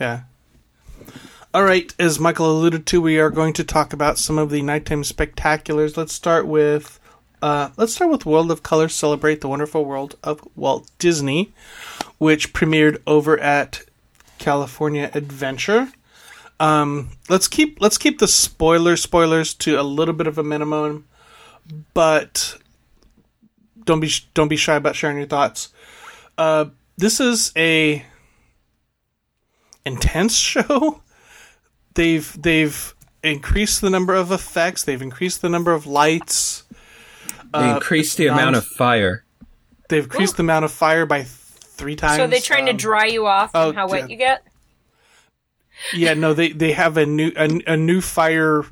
[0.00, 0.20] Yeah.
[1.54, 4.62] All right, as Michael alluded to, we are going to talk about some of the
[4.62, 5.96] nighttime spectaculars.
[5.98, 6.98] Let's start with
[7.42, 11.52] uh, let's start with World of Color Celebrate the Wonderful World of Walt Disney,
[12.18, 13.82] which premiered over at
[14.38, 15.92] California Adventure.
[16.60, 21.06] Um, let's keep let's keep the spoiler spoilers to a little bit of a minimum,
[21.94, 22.58] but
[23.84, 25.72] don't be don't be shy about sharing your thoughts.
[26.38, 28.04] Uh, this is a
[29.84, 31.00] intense show.
[31.94, 34.82] They've they've increased the number of effects.
[34.84, 36.64] They've increased the number of lights.
[37.52, 39.24] They Uh, increased the non- amount of fire.
[39.88, 42.16] They've increased the amount of fire by three times.
[42.16, 44.06] so they're trying to Um, dry you off from oh, how wet yeah.
[44.06, 44.42] you get?
[45.92, 48.70] Yeah, no, they they have a new a, a new fire s-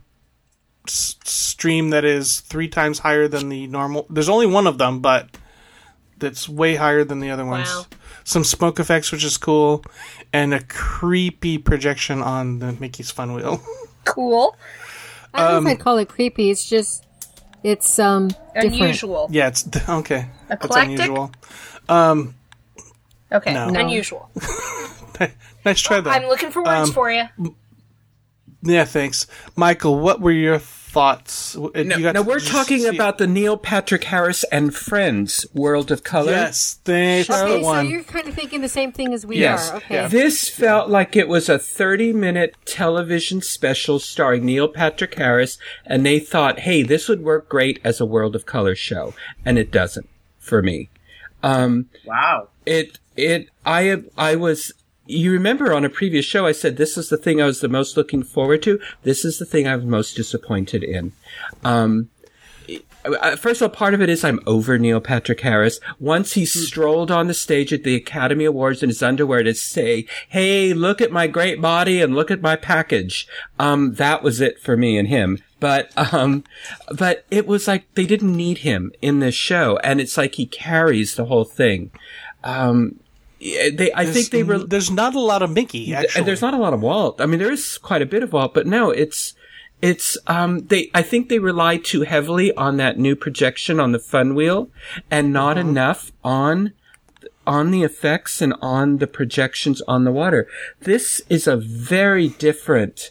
[0.90, 4.06] stream that is three times higher than the normal.
[4.10, 5.28] There's only one of them, but
[6.18, 7.68] that's way higher than the other ones.
[7.68, 7.86] Wow.
[8.24, 9.82] Some smoke effects, which is cool,
[10.32, 13.60] and a creepy projection on the Mickey's Fun Wheel.
[14.06, 14.56] Cool.
[15.34, 16.50] I don't Um, know if I'd call it creepy.
[16.50, 17.04] It's just
[17.62, 18.74] it's um different.
[18.80, 19.28] Unusual.
[19.30, 20.26] yeah, it's okay.
[20.48, 21.00] That's Eclectic?
[21.00, 21.30] unusual.
[23.30, 23.52] Okay.
[23.52, 23.68] No.
[23.68, 23.80] No.
[23.80, 24.30] Unusual.
[25.66, 26.08] Nice try though.
[26.10, 27.24] I'm looking for words Um, for you.
[28.62, 29.26] Yeah, thanks,
[29.56, 29.98] Michael.
[29.98, 30.58] What were your
[30.90, 31.56] thoughts?
[31.56, 35.90] No, you got no, we're talking see- about the Neil Patrick Harris and Friends World
[35.90, 36.32] of Color.
[36.32, 37.88] Yes, that's the Okay, so one.
[37.88, 39.70] you're kind of thinking the same thing as we Yes.
[39.70, 39.76] are.
[39.76, 39.94] Okay.
[39.94, 40.08] Yeah.
[40.08, 46.04] This felt like it was a 30 minute television special starring Neil Patrick Harris, and
[46.04, 49.14] they thought, hey, this would work great as a World of Color show.
[49.44, 50.90] And it doesn't for me.
[51.42, 52.48] Um, Wow.
[52.66, 54.72] it, it, I, I was,
[55.10, 57.68] you remember on a previous show, I said this is the thing I was the
[57.68, 58.80] most looking forward to.
[59.02, 61.12] This is the thing I was most disappointed in.
[61.64, 62.10] Um,
[63.36, 65.80] first of all, part of it is I'm over Neil Patrick Harris.
[65.98, 70.06] Once he strolled on the stage at the Academy Awards in his underwear to say,
[70.28, 73.26] "Hey, look at my great body and look at my package,"
[73.58, 75.38] um, that was it for me and him.
[75.58, 76.44] But um,
[76.96, 80.46] but it was like they didn't need him in this show, and it's like he
[80.46, 81.90] carries the whole thing.
[82.44, 83.00] Um,
[83.40, 84.58] they, I think they were.
[84.58, 85.94] there's not a lot of Mickey.
[85.94, 87.20] Actually, And there's not a lot of Walt.
[87.20, 89.34] I mean, there is quite a bit of Walt, but no, it's
[89.80, 93.98] it's um they I think they rely too heavily on that new projection on the
[93.98, 94.68] fun wheel
[95.10, 96.74] and not enough on
[97.46, 100.46] on the effects and on the projections on the water.
[100.80, 103.10] This is a very different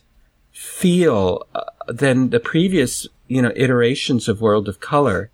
[0.52, 5.32] feel uh, than the previous, you know, iterations of World of Color.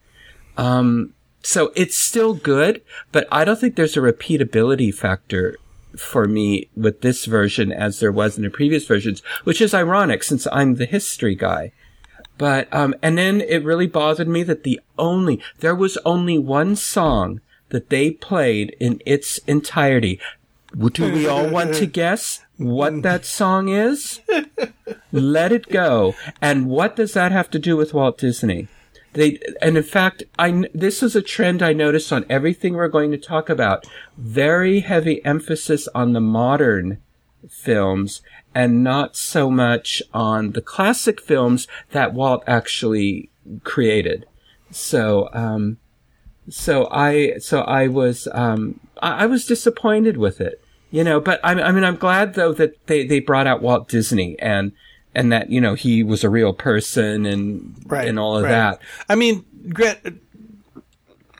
[0.55, 1.13] Um
[1.45, 2.81] so it's still good,
[3.11, 5.57] but I don't think there's a repeatability factor
[5.95, 10.23] for me with this version as there was in the previous versions, which is ironic
[10.23, 11.71] since I'm the history guy.
[12.39, 16.75] But, um, and then it really bothered me that the only, there was only one
[16.75, 20.19] song that they played in its entirety.
[20.75, 24.19] Do we all want to guess what that song is?
[25.11, 26.15] Let it go.
[26.41, 28.67] And what does that have to do with Walt Disney?
[29.15, 33.11] They, and in fact, I, this is a trend I noticed on everything we're going
[33.11, 33.87] to talk about.
[34.17, 37.01] Very heavy emphasis on the modern
[37.49, 38.21] films
[38.53, 43.29] and not so much on the classic films that Walt actually
[43.63, 44.25] created.
[44.69, 45.77] So, um,
[46.49, 51.39] so I, so I was, um, I, I was disappointed with it, you know, but
[51.41, 54.73] I, I mean, I'm glad though that they, they brought out Walt Disney and,
[55.15, 58.51] and that, you know, he was a real person and, right, and all of right.
[58.51, 58.81] that.
[59.09, 60.21] I mean, Grant,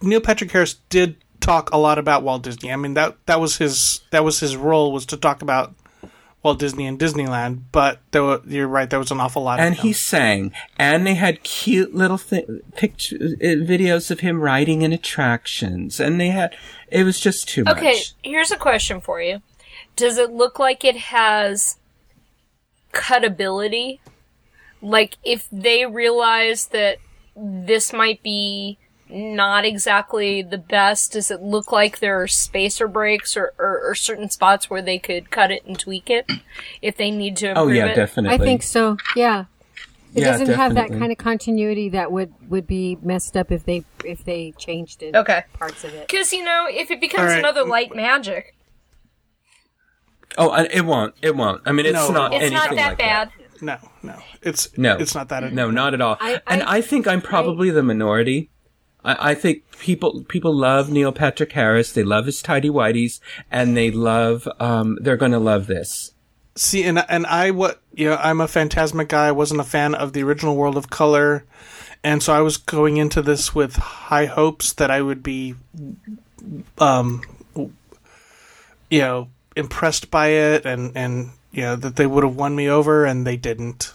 [0.02, 2.72] Neil Patrick Harris did talk a lot about Walt Disney.
[2.72, 5.76] I mean that that was his that was his role was to talk about
[6.42, 7.64] Walt Disney and Disneyland.
[7.72, 9.60] But there were, you're right, there was an awful lot.
[9.60, 14.22] Of And of he sang, and they had cute little th- pictures, uh, videos of
[14.22, 16.56] him riding in attractions, and they had,
[16.90, 17.78] it was just too much.
[17.78, 19.42] Okay, here's a question for you.
[19.96, 21.78] Does it look like it has
[22.96, 24.00] cutability?
[24.82, 26.98] Like if they realize that
[27.36, 28.78] this might be
[29.10, 31.12] not exactly the best?
[31.12, 34.98] Does it look like there are spacer breaks or, or, or certain spots where they
[34.98, 36.30] could cut it and tweak it
[36.82, 37.96] if they need to Oh yeah, it?
[37.96, 38.36] definitely.
[38.36, 38.98] I think so.
[39.16, 39.46] Yeah.
[40.16, 43.66] It Yeah, doesn't have that kind of continuity that would would be messed up if
[43.66, 45.14] they if they changed it.
[45.14, 45.44] Okay.
[45.54, 46.08] Parts of it.
[46.08, 47.40] Because, you know, if it becomes All right.
[47.40, 48.56] another light magic,
[50.38, 51.16] Oh, and it won't.
[51.22, 51.62] It won't.
[51.66, 53.30] I mean, it's No, not it's anything not that like bad.
[53.30, 53.62] that.
[53.62, 55.54] No, no, it's No, it's not that.
[55.54, 56.18] No, not at all.
[56.20, 58.50] I- and I- I think I'm probably the minority.
[59.04, 61.92] I, I think people people love Neil Patrick Harris.
[61.94, 63.20] They love his tidy whities,
[63.50, 64.48] and they love.
[64.60, 66.12] Um, they're going to love this.
[66.56, 69.28] See, and and I what you know, I'm a Fantasmic guy.
[69.28, 71.46] I wasn't a fan of the original World of Color,
[72.04, 75.56] and so I was going into this with high hopes that I would be,
[76.78, 77.22] um,
[78.90, 82.70] you know, impressed by it, and and you know that they would have won me
[82.70, 83.94] over, and they didn't.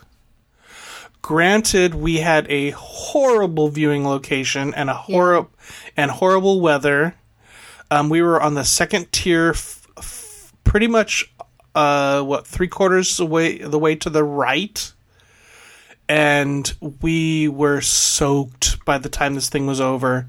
[1.22, 5.50] Granted, we had a horrible viewing location and a horrible
[5.96, 7.14] and horrible weather.
[7.90, 11.30] Um, we were on the second tier, f- f- pretty much
[11.74, 14.92] uh what three quarters away the way to the right
[16.08, 20.26] and we were soaked by the time this thing was over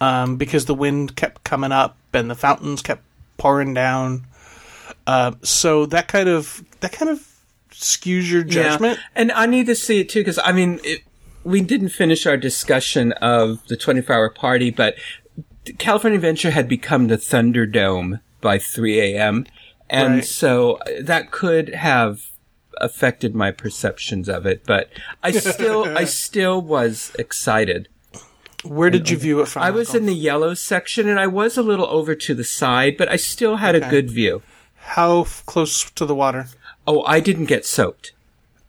[0.00, 3.02] um because the wind kept coming up and the fountains kept
[3.36, 4.26] pouring down
[5.08, 7.18] uh so that kind of that kind of
[7.72, 9.04] skews your judgment Yeah.
[9.20, 11.02] And I need to see it too because I mean, it,
[11.44, 14.94] we didn't finish our discussion of the 24 hour party, but
[15.78, 19.46] California Adventure had become the Thunderdome by 3 a.m.
[19.88, 20.24] And Right.
[20.24, 22.20] so uh, that could have
[22.80, 24.90] affected my perceptions of it, but
[25.22, 27.88] I still, I still was excited.
[28.64, 31.56] where did you view it from I was in the yellow section and I was
[31.56, 34.42] a little over to the side, but I still had a good view.
[34.96, 36.46] How f- close to the water
[36.86, 38.12] Oh, I didn't get soaked.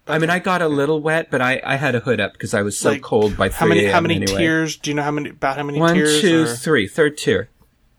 [0.05, 2.53] I mean, I got a little wet, but I, I had a hood up because
[2.53, 4.37] I was so Like, cold by 3 how many how many anyway.
[4.39, 6.87] tiers do you know how many about how many One, tiers two, or- three.
[6.87, 7.49] Third tier.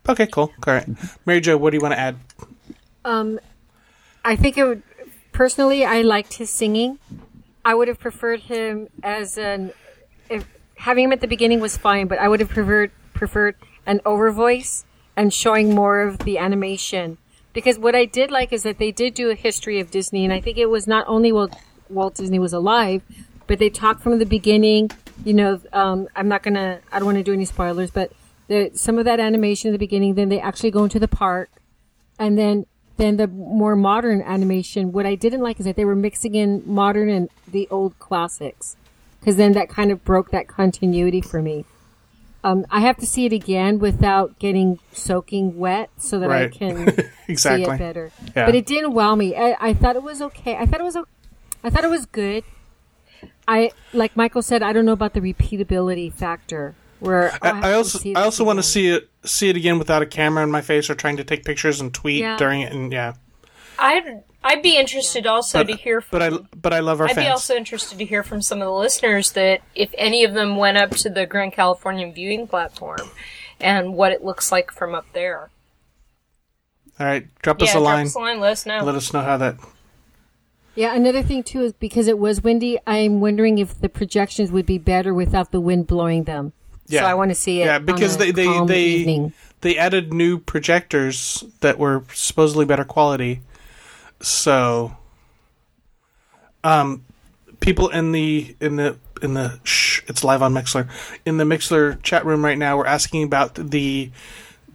[0.08, 0.88] okay cool all right
[1.24, 2.16] mary jo what do you want to add
[3.04, 3.40] Um,
[4.24, 4.82] I think it would.
[5.32, 6.98] Personally, I liked his singing.
[7.64, 9.72] I would have preferred him as an.
[10.28, 10.44] If
[10.76, 13.54] having him at the beginning was fine, but I would have preferred preferred
[13.86, 14.84] an over voice
[15.16, 17.16] and showing more of the animation.
[17.52, 20.32] Because what I did like is that they did do a history of Disney, and
[20.32, 21.50] I think it was not only while
[21.88, 23.02] Walt Disney was alive,
[23.46, 24.90] but they talked from the beginning.
[25.24, 26.80] You know, um, I'm not gonna.
[26.92, 28.12] I don't want to do any spoilers, but
[28.46, 30.14] the, some of that animation in the beginning.
[30.14, 31.50] Then they actually go into the park
[32.20, 32.66] and then
[32.98, 36.62] then the more modern animation what i didn't like is that they were mixing in
[36.64, 38.76] modern and the old classics
[39.18, 41.64] because then that kind of broke that continuity for me
[42.44, 46.52] um, i have to see it again without getting soaking wet so that i Right.
[46.52, 46.86] can
[47.36, 48.46] see it better Yeah.
[48.46, 50.96] but it didn't wow me I, I thought it was okay i thought it was
[51.64, 52.44] i thought it was good
[53.46, 57.72] i like michael said i don't know about the repeatability factor where I'll I, I
[57.74, 60.60] also I also want to see it see it again without a camera in my
[60.60, 62.36] face or trying to take pictures and tweet Yeah.
[62.36, 63.14] during it and yeah.
[63.80, 67.14] I'd I'd be interested also to hear from But I but I love our I'd
[67.14, 67.26] fans.
[67.26, 70.56] be also interested to hear from some of the listeners that if any of them
[70.56, 73.10] went up to the Grand Californian viewing platform
[73.60, 75.50] and what it looks like from up there.
[76.98, 78.06] All right, drop yeah, us a drop line.
[78.06, 78.40] us a line.
[78.40, 78.84] Let us know.
[78.84, 79.56] Let us know how that.
[80.74, 84.66] Yeah, another thing too is because it was windy, I'm wondering if the projections would
[84.66, 86.52] be better without the wind blowing them.
[86.86, 87.66] Yeah, So I want to see it.
[87.66, 89.32] Yeah, on because a they they calm they evening.
[89.62, 93.40] they added new projectors that were supposedly better quality.
[94.20, 94.96] So,
[96.64, 97.04] um,
[97.60, 100.88] people in the in the in the shh, it's live on Mixlr
[101.24, 102.76] in the Mixlr chat room right now.
[102.76, 104.10] We're asking about the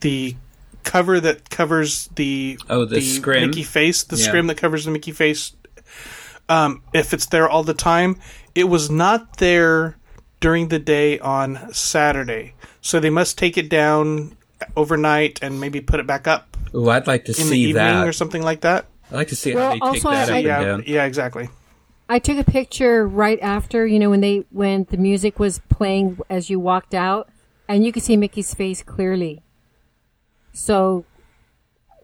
[0.02, 0.36] the
[0.84, 3.50] cover that covers the Oh, the scrim?
[3.50, 4.26] Mickey face, the Yeah.
[4.28, 5.54] scrim that covers the Mickey face.
[6.48, 8.18] Um, if it's there all the time,
[8.54, 9.98] it was not there
[10.42, 14.38] during the day on Saturday, so they must take it down
[14.78, 17.74] overnight and maybe put it back up Ooh, I'd like to in the see evening
[17.74, 18.08] that.
[18.08, 18.86] or something like that.
[19.12, 20.84] I'd like to see Well, how they take also, that I- up and Yeah, down.
[20.88, 21.50] yeah, exactly.
[22.08, 26.20] I took a picture right after, you know, when they when the music was playing
[26.30, 27.30] as you walked out,
[27.68, 29.42] and you could see Mickey's face clearly.
[30.54, 31.04] So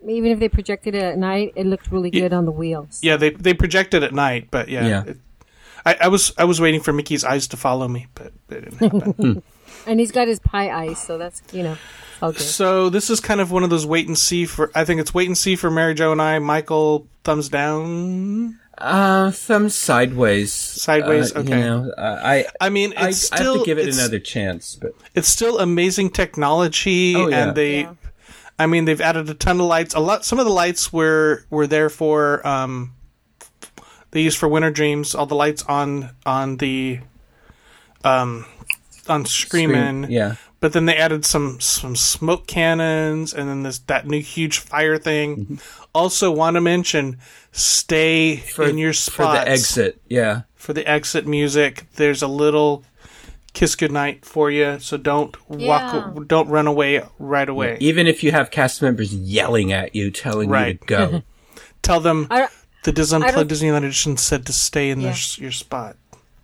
[0.08, 3.00] even if they projected it at night, it looked really good on the wheels.
[3.04, 5.04] Yeah, they they projected at night, but yeah, Yeah.
[5.08, 5.18] it-
[5.86, 8.94] I, I was I was waiting for Mickey's eyes to follow me, but it didn't
[9.06, 9.44] happen.
[9.88, 11.78] And he's got his pie eyes, so that's you know,
[12.22, 12.42] all good.
[12.42, 14.72] so this is kind of one of those wait and see for.
[14.76, 16.40] I think it's wait and see for Mary Jo and I.
[16.40, 18.60] Michael, thumbs down.
[18.78, 20.52] Uh, thumb sideways.
[20.54, 21.50] Sideways, Uh, okay.
[21.60, 24.18] You know, uh, I, I mean, I, it's I still have to give it another
[24.20, 27.48] chance, but it's still amazing technology Oh, yeah.
[27.48, 27.94] and they Yeah.
[28.58, 29.94] I mean they've added a ton of lights.
[29.94, 32.94] A lot some of the lights were were there for um
[34.12, 37.00] they used for Winter Dreams, all the lights on on the
[38.04, 38.46] um
[39.08, 40.08] on Screamin'.
[40.10, 40.36] yeah.
[40.60, 44.98] But then they added some some smoke cannons, and then this that new huge fire
[45.00, 45.38] thing.
[45.38, 45.56] Mm-hmm.
[45.94, 47.18] Also, want to mention,
[47.52, 50.02] stay in your spot for the exit.
[50.08, 50.42] Yeah.
[50.56, 51.86] for the exit music.
[51.96, 52.84] There's a little
[53.54, 55.68] kiss goodnight for you, so don't Yeah.
[55.68, 57.78] walk, don't run away right away.
[57.82, 61.22] Even if you have cast members yelling at you, telling you to go.
[61.82, 62.48] Tell them I,
[62.84, 65.08] the Disney I don't- Disneyland edition said to stay in Yeah.
[65.14, 65.98] their, your spot.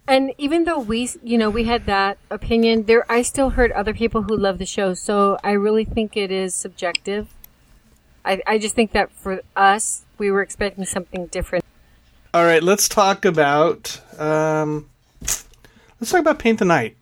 [0.08, 3.94] And even though we, you know, we had that opinion, there, I still heard other
[3.94, 4.94] people who love the show.
[4.94, 7.28] So I really think it is subjective.
[8.24, 11.64] I, I just think that for us, we were expecting something different.
[12.34, 14.90] All right, let's talk about um,
[15.22, 16.98] let's talk about Paint the Night.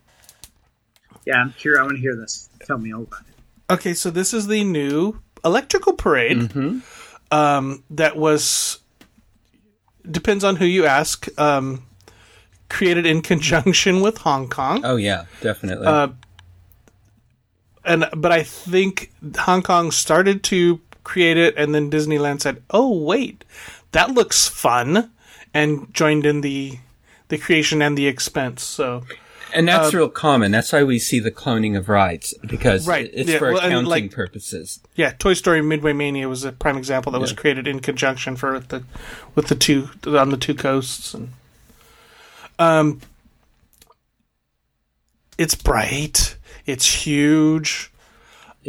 [1.26, 1.80] Yeah, I'm curious.
[1.80, 2.48] I want to hear this.
[2.64, 3.72] Tell me all about it.
[3.74, 6.54] Okay, so this is the new electrical parade
[7.30, 8.78] um, that was
[10.08, 11.28] depends on who you ask.
[11.38, 11.82] Um,
[12.68, 15.86] created in conjunction with Hong Kong, Oh yeah, definitely.
[15.86, 16.08] Uh,
[17.84, 22.90] and but I think Hong Kong started to create it, and then Disneyland said, "Oh
[23.00, 23.44] wait,
[23.92, 25.10] that looks fun,"
[25.54, 26.78] and joined in the
[27.28, 28.62] the creation and the expense.
[28.64, 29.04] So
[29.54, 30.50] and that's real common.
[30.50, 33.88] That's why we see the cloning of rides because Right, it's yeah, for well, accounting
[33.88, 34.80] like- purposes.
[34.96, 38.58] Yeah, Toy Story Midway Mania was a prime example that was created in conjunction for
[38.58, 38.82] the
[39.36, 41.32] with the two on the two coasts and
[42.58, 43.00] um
[45.38, 47.92] it's bright, it's huge.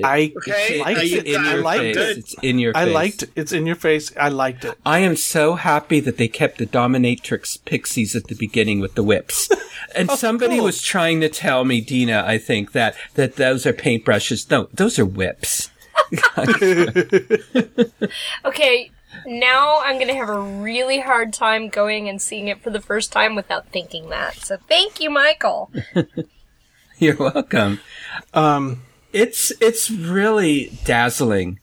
[0.04, 1.26] I Okay, liked it.
[1.26, 1.98] in I your liked face.
[1.98, 2.18] it.
[2.20, 2.94] It's in your I face.
[2.94, 3.30] liked it.
[3.36, 4.16] It's in your face.
[4.16, 4.78] I liked it.
[4.86, 9.04] I am so happy that they kept the dominatrix pixies at the beginning with the
[9.04, 9.50] whips.
[9.96, 10.66] And somebody cool.
[10.66, 14.52] was trying to tell me, Dina, I think that that those are paintbrushes.
[14.52, 15.72] No, those are whips.
[18.46, 18.92] Okay,
[19.28, 23.12] now I'm gonna have a really hard time going and seeing it for the first
[23.12, 24.38] time without thinking that.
[24.38, 25.70] So thank you, Michael.
[26.98, 27.80] You're welcome.
[28.34, 28.82] Um
[29.14, 31.60] It's it's really dazzling.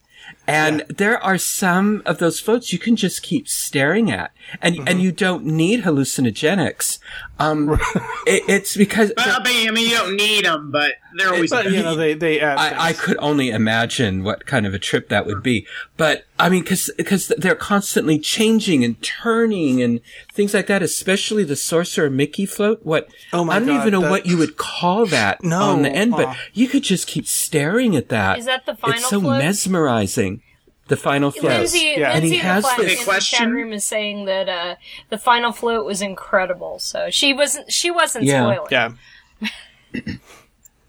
[0.47, 4.89] And there are some of those floats you can just keep staring at, and Mm-hmm.
[4.89, 6.99] and you don't need hallucinogenics.
[7.37, 7.73] Um,
[8.27, 11.51] it, it's because But I mean, I mean, you don't need them, but they're always.
[11.51, 14.79] but you know they they add I, I could only imagine what kind of a
[14.79, 15.67] trip that would be.
[15.97, 20.01] But I mean, because because they're constantly changing and turning and
[20.33, 20.81] things like that.
[20.83, 22.81] Especially the Sorcerer Mickey float.
[22.85, 25.61] What Oh my I don't God, even know that- what you would call that No,
[25.61, 26.37] on the end, but aw.
[26.53, 28.39] you could just keep staring at that.
[28.39, 29.39] Is that the final It's so float?
[29.39, 30.41] mesmerizing.
[30.89, 31.59] The final float.
[31.61, 32.13] Lindsay, Yeah.
[32.13, 34.49] Lindsay And he in, the has flat, the- in the chat room is saying that
[34.49, 34.75] uh,
[35.09, 36.79] the final float was incredible.
[36.79, 38.43] So she wasn't she wasn't Yeah.
[38.43, 38.69] spoiling.
[38.71, 38.91] yeah.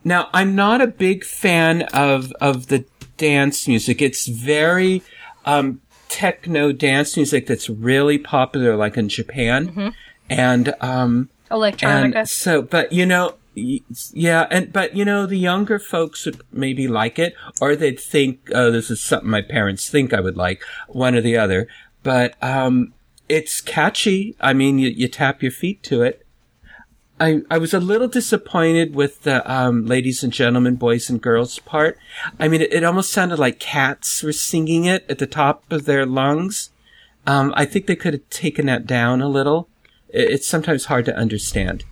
[0.03, 2.85] Now, I'm not a big fan of of the
[3.17, 4.01] dance music.
[4.01, 5.01] It's very
[5.45, 9.93] um, techno dance music that's really popular, like in Japan,
[10.29, 12.15] and um, Electronica.
[12.17, 16.41] and so, but you know, y- yeah, and but you know, the younger folks would
[16.51, 20.37] maybe like it, or they'd think, "Oh, this is something my parents think I would
[20.37, 21.67] like," one or the other.
[22.03, 22.93] But um,
[23.29, 24.35] it's catchy.
[24.39, 26.25] I mean, you, you tap your feet to it.
[27.19, 31.59] I, I was a little disappointed with the um, ladies and gentlemen, boys and girls
[31.59, 31.97] part.
[32.39, 35.85] I mean, it, it almost sounded like cats were singing it at the top of
[35.85, 36.71] their lungs.
[37.25, 39.69] Um, I think they could have taken that down a little.
[40.09, 41.85] It, it's sometimes hard to understand.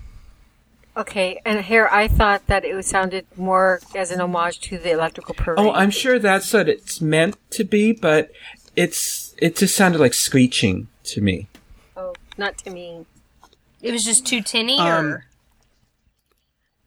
[0.95, 5.33] Okay, and here I thought that it sounded more as an homage to the electrical
[5.33, 5.57] parade.
[5.59, 8.29] Oh, I'm sure that's what it's meant to be, but
[8.75, 11.47] it's it just sounded like screeching to me.
[11.97, 13.05] Oh, not to me.
[13.81, 15.25] it was just too tinny, Um, or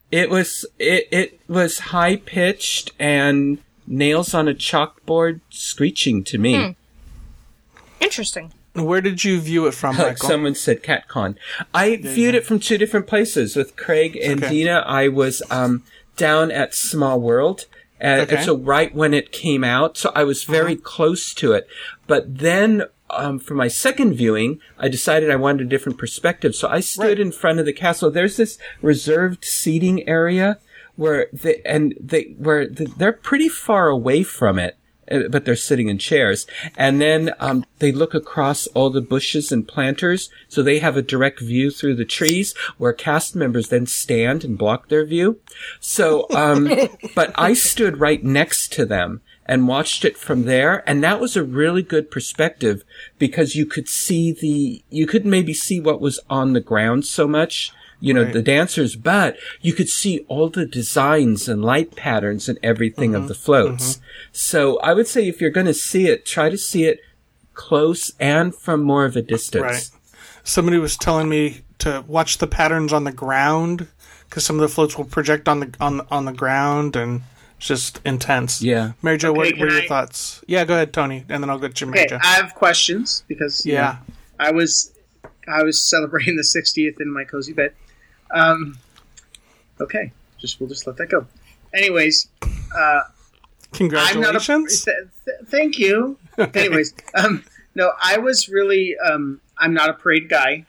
[0.09, 6.77] It was it it was high pitched and nails on a chalkboard screeching to me.
[7.99, 8.53] interesting.
[8.85, 10.27] Where did you view it from, Michael?
[10.27, 11.35] Someone said CatCon.
[11.73, 13.55] I viewed it from two different places.
[13.55, 14.49] With Craig and Okay.
[14.53, 15.83] Dina, I was um,
[16.15, 17.65] down at Small World.
[17.99, 18.35] And, Okay.
[18.35, 21.67] and so right when it came out, so I was very close to it.
[22.05, 26.53] But then, um, for my second viewing, I decided I wanted a different perspective.
[26.55, 27.19] So I stood Right.
[27.19, 28.11] in front of the castle.
[28.11, 30.59] There's this reserved seating area
[30.95, 34.76] where they, and they, where th- they're pretty far away from it
[35.07, 36.45] but they're sitting in chairs.
[36.75, 41.01] And then um, they look across all the bushes and planters, so they have a
[41.01, 45.39] direct view through the trees, where cast members then stand and block their view.
[45.79, 46.69] So, um,
[47.15, 51.37] but I stood right next to them and watched it from there, and that was
[51.37, 52.83] a really good perspective
[53.17, 57.27] because you could see the, you could maybe see what was on the ground so
[57.27, 58.33] much you know, Right.
[58.33, 63.23] the dancers, but you could see all the designs and light patterns and everything Mm-hmm.
[63.23, 63.99] of the floats.
[64.31, 66.99] So I would say if you're going to see it, try to see it
[67.53, 69.63] close and from more of a distance.
[69.63, 69.89] Right.
[70.43, 73.87] Somebody was telling me to watch the patterns on the ground
[74.29, 77.21] because some of the floats will project on the on the, on the ground and
[77.57, 78.61] it's just intense.
[78.61, 78.91] Yeah.
[79.01, 80.43] Mary Jo, what Okay, were can your I- thoughts?
[80.47, 82.19] Yeah, go ahead, Tony, and then I'll get you, Mary Okay, Jo.
[82.21, 83.97] I have questions because you Yeah.
[84.07, 84.91] know, I was
[85.47, 87.73] I was celebrating the 60th in my cozy bed.
[88.33, 88.77] Um,
[89.79, 91.25] okay, just we'll just let that go.
[91.73, 93.03] Anyways, uh, not
[93.73, 93.77] a.
[93.77, 94.83] Congratulations.
[94.85, 96.17] Th- th- thank you.
[96.53, 97.43] Anyways, um,
[97.75, 98.95] no, I was really.
[98.97, 100.65] Um, I'm not a parade guy.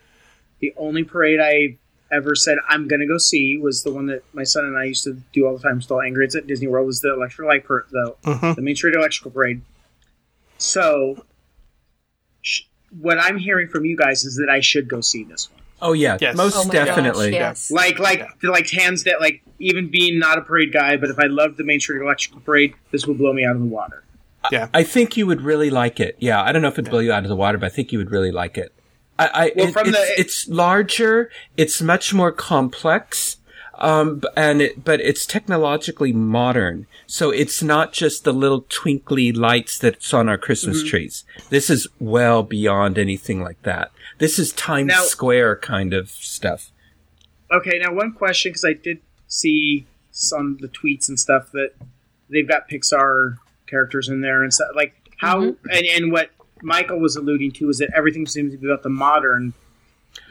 [0.59, 1.77] The only parade I
[2.11, 4.85] ever said I'm going to go see was the one that my son and I
[4.85, 5.81] used to do all the time.
[5.81, 6.25] Still angry.
[6.25, 6.87] It's at Disney World.
[6.87, 8.55] Was the electric light per- the Mhm.
[8.55, 9.61] the Main Street Electrical Parade.
[10.57, 11.23] So,
[12.99, 15.61] what I'm hearing from you guys is that I should go see this one.
[15.81, 16.35] Oh yeah, Yes.
[16.35, 17.31] most Oh definitely.
[17.31, 17.71] Gosh, yes.
[17.71, 21.27] Like, like, like hands that, like, even being not a parade guy, but if I
[21.27, 24.03] loved the Main Street Electrical Parade, this would blow me out of the water.
[24.51, 24.67] yeah.
[24.73, 26.15] I think you would really like it.
[26.19, 27.91] Yeah, I don't know if it'd blow you out of the water, but I think
[27.93, 28.73] you would really like it.
[29.17, 33.37] I, I Well, it- from it's, the- it's larger, it's much more complex,
[33.79, 36.85] um, and it, but it's technologically modern.
[37.07, 40.87] So it's not just the little twinkly lights that's on our Christmas Mm-hmm.
[40.89, 41.23] trees.
[41.49, 43.91] This is well beyond anything like that.
[44.19, 46.71] This is Times Now- Square kind of stuff.
[47.51, 51.71] Okay, now one question because I did see some of the tweets and stuff that
[52.29, 54.67] they've got Pixar characters in there and stuff.
[54.75, 55.57] Like how and,
[55.95, 56.29] and what
[56.61, 59.53] Michael was alluding to is that everything seems to be about the modern.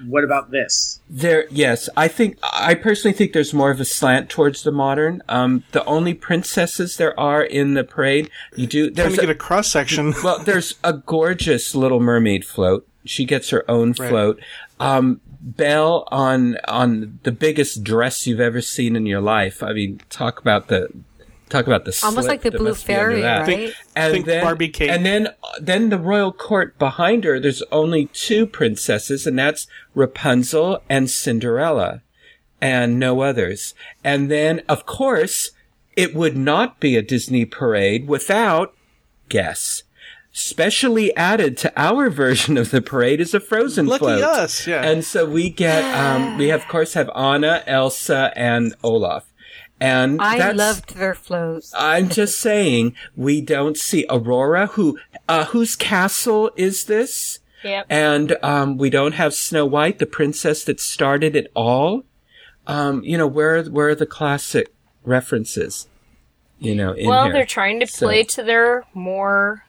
[0.07, 1.01] What about this?
[1.11, 5.23] There, yes, I think I personally think there's more of a slant towards the modern.
[5.29, 8.85] Um, the only princesses there are in the parade, you do.
[8.91, 10.15] Trying There's to get a, a cross section.
[10.25, 12.87] well, there's a gorgeous Little Mermaid float.
[13.05, 14.09] She gets her own Right.
[14.09, 14.41] float.
[14.79, 19.63] Um, Belle on on the biggest dress you've ever seen in your life.
[19.63, 20.89] I mean, talk about the
[21.49, 23.47] talk about the Almost slit like the Blue must be under Fairy, that.
[23.49, 23.73] right?
[23.97, 24.91] And Think then Barbie Kate.
[24.91, 25.29] and then
[25.61, 27.39] then the royal court behind her.
[27.41, 32.03] There's only two princesses, and that's Rapunzel and Cinderella,
[32.61, 33.75] and no others.
[34.05, 35.51] And then, of course,
[35.97, 38.75] it would not be a Disney parade without
[39.29, 39.83] guess.
[40.31, 44.23] Specially added to our version of the parade is a frozen Lucky float.
[44.23, 44.83] us, yeah.
[44.83, 49.25] And so we get, um, we of course have Anna, Elsa, and Olaf.
[49.81, 51.73] And I loved their floats.
[51.77, 54.99] I'm just saying we don't see Aurora, who,
[55.29, 57.39] uh, whose castle is this?
[57.65, 57.87] Yep.
[57.89, 62.05] And, um, we don't have Snow White, the princess that started it all.
[62.67, 64.73] Um, you know, where, where are the classic
[65.05, 65.89] references?
[66.61, 67.33] You know, in well, here?
[67.33, 69.65] they're trying to So- play to their more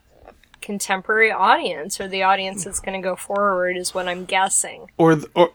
[0.61, 4.89] contemporary audience, or the audience that's going to go forward, is what I'm guessing.
[4.97, 5.51] or th- or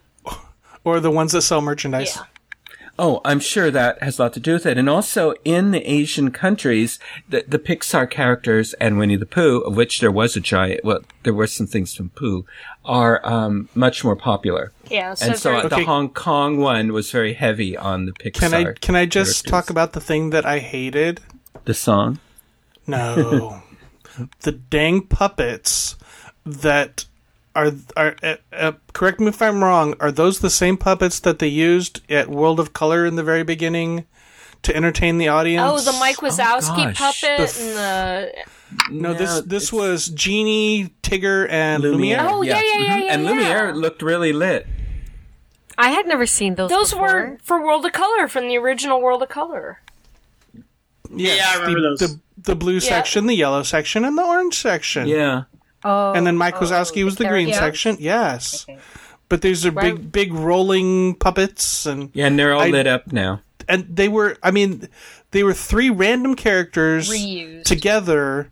[0.84, 2.16] or the ones that sell merchandise.
[2.16, 2.24] Yeah.
[2.96, 4.78] Oh, I'm sure that has a lot to do with it.
[4.78, 9.76] And also in the Asian countries, the, the Pixar characters and Winnie the Pooh, of
[9.76, 12.46] which there was a giant, well, there were some things from Pooh,
[12.84, 14.70] are um, much more popular.
[14.90, 15.14] Yeah.
[15.14, 15.84] So and so they're- the Okay.
[15.84, 18.34] Hong Kong one was very heavy on the Pixar.
[18.40, 19.50] Can I can I just characters.
[19.50, 21.20] talk about the thing that I hated?
[21.64, 22.20] the song?
[22.86, 23.62] No,
[24.40, 25.96] the dang puppets
[26.44, 27.06] that
[27.54, 28.16] are are.
[28.22, 29.94] Uh, uh, correct me if I'm wrong.
[30.00, 33.42] Are those the same puppets that they used at World of Color in the very
[33.44, 34.06] beginning
[34.62, 35.70] to entertain the audience?
[35.88, 36.98] Oh, the Mike Wazowski gosh.
[36.98, 38.32] puppet The f- and the
[38.90, 42.18] No, this No, this it's- was Genie, Tigger, and Lumiere.
[42.22, 42.26] Lumiere.
[42.28, 43.04] Oh, yeah, yeah, yeah, Mhm.
[43.04, 43.30] yeah, And yeah.
[43.30, 44.66] Lumiere looked really lit.
[45.78, 46.70] I had never seen those.
[46.70, 47.06] those before.
[47.08, 49.80] were for World of Color from the original World of Color.
[51.14, 51.98] Yes, Yeah, I remember the, those.
[52.00, 55.06] The, the blue section, the yellow section, and the orange section.
[55.08, 55.42] Yeah.
[55.84, 57.96] Oh, And then oh, Mike oh, Wazowski was the green section.
[58.00, 58.66] Yes.
[59.28, 59.94] But these are Right.
[59.96, 63.40] big, big rolling puppets, and Yeah, and they're all I- lit up now.
[63.68, 64.36] and they were.
[64.42, 64.88] I mean,
[65.30, 67.64] they were three random characters Reused.
[67.64, 68.50] together.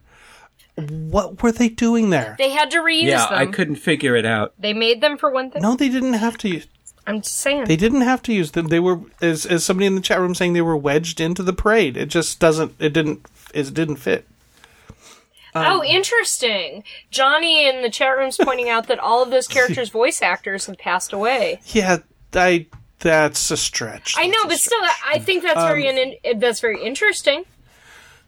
[0.76, 2.34] What were they doing there?
[2.38, 3.38] They had to reuse Yeah, them.
[3.38, 4.54] I couldn't figure it out.
[4.58, 5.60] They made them for one thing.
[5.60, 6.48] No, they didn't have to.
[6.48, 6.66] Use,
[7.06, 7.64] I'm just saying.
[7.66, 8.68] they didn't have to use them.
[8.68, 11.52] They were, as as somebody in the chat room saying, they were wedged into the
[11.52, 11.96] parade.
[11.98, 12.72] It just doesn't.
[12.78, 13.26] It didn't.
[13.52, 14.26] It didn't fit.
[15.54, 16.82] Um, oh, interesting.
[17.10, 20.78] Johnny in the chat room's pointing out that all of those characters' voice actors have
[20.78, 21.60] passed away.
[21.66, 21.98] Yeah,
[22.34, 22.66] I.
[23.00, 24.14] That's a stretch.
[24.16, 24.78] I know, That's but still.
[25.08, 27.44] I think that's very Um, in, that's very interesting.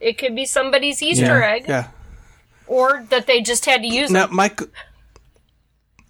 [0.01, 1.89] It could be somebody's Easter Yeah, egg, Yeah.
[2.67, 4.35] or that they just had to use Now, them.
[4.35, 4.67] Michael,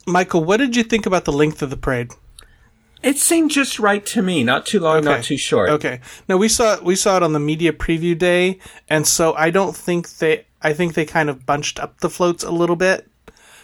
[0.07, 2.13] Michael, what did you think about the length of the parade?
[3.05, 4.43] It seemed just right to me.
[4.43, 5.69] Not too long, not too short.
[5.69, 6.01] Okay.
[6.27, 9.77] Now we saw we saw it on the media preview day, and so I don't
[9.77, 10.47] think they.
[10.63, 13.07] I think they kind of bunched up the floats a little bit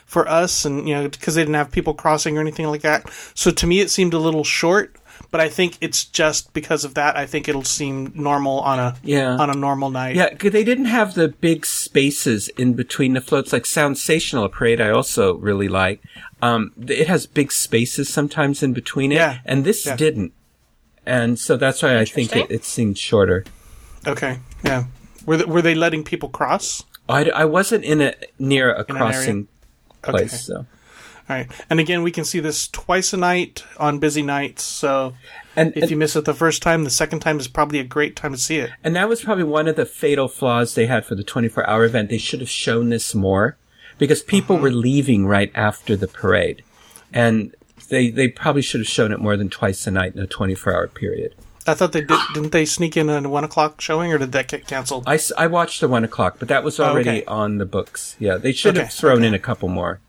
[0.05, 3.11] for us, and you know because they didn't have people crossing or anything like that.
[3.35, 4.95] So to me, it seemed a little short.
[5.31, 7.17] But I think it's just because of that.
[7.17, 9.37] I think it'll seem normal on a Yeah.
[9.37, 10.17] on a normal night.
[10.17, 14.81] Yeah, 'cause they didn't have the big spaces in between the floats, like Soundsational Parade.
[14.81, 16.01] I also really like.
[16.43, 19.39] Um, it has big spaces sometimes in between it, Yeah.
[19.45, 19.97] and this Yeah.
[19.97, 20.33] didn't.
[21.07, 23.45] and so that's why I think it, it seemed shorter.
[24.07, 24.85] Okay, yeah.
[25.27, 26.83] Were they, were they letting people cross?
[27.09, 29.49] I, I wasn't in a near a an crossing
[30.03, 30.37] place, Okay.
[30.37, 30.67] so
[31.31, 34.65] All right, and again, we can see this twice a night on busy nights.
[34.65, 35.15] So
[35.55, 37.85] and if and, you miss it the first time, the second time is probably a
[37.85, 38.71] great time to see it.
[38.83, 41.85] and that was probably one of the fatal flaws they had for the 24 hour
[41.85, 42.11] event.
[42.11, 43.57] They should have shown this more
[43.97, 44.65] because people Uh-huh.
[44.65, 46.65] were leaving right after the parade,
[47.13, 47.55] and
[47.91, 50.75] they they probably should have shown it more than twice a night in a 24
[50.75, 51.37] hour period.
[51.65, 52.19] I thought they did.
[52.35, 55.05] Didn't they sneak in a one o'clock showing, or did that get canceled?
[55.07, 57.25] I, I watched the one o'clock, but that was Oh, already okay.
[57.27, 58.17] on the books.
[58.19, 59.29] Yeah, they should Okay, have thrown okay.
[59.29, 60.01] in a couple more.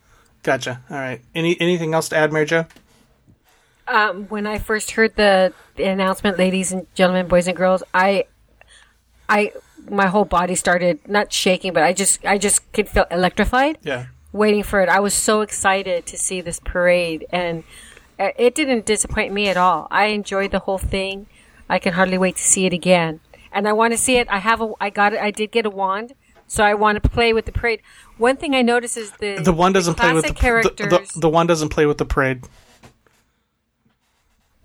[0.43, 0.81] Gotcha.
[0.89, 1.21] All right.
[1.35, 2.65] Any anything else to add, Mary Jo?
[3.87, 8.25] Um, when I first heard the, the announcement, ladies and gentlemen, boys and girls, I,
[9.27, 9.51] I,
[9.89, 13.79] my whole body started not shaking, but I just, I just could feel electrified.
[13.83, 14.05] Yeah.
[14.31, 14.87] waiting for it.
[14.87, 17.65] I was so excited to see this parade, and
[18.17, 19.87] uh, it didn't disappoint me at all.
[19.91, 21.27] I enjoyed the whole thing.
[21.69, 23.19] I can hardly wait to see it again,
[23.51, 24.27] and I want to see it.
[24.29, 25.19] I have a, I got it.
[25.19, 26.13] I did get a wand,
[26.51, 27.81] so I want to play with the parade.
[28.17, 31.13] One thing I noticed is the The one doesn't play with the, classic the, characters.
[31.13, 32.43] the the one doesn't play with the parade.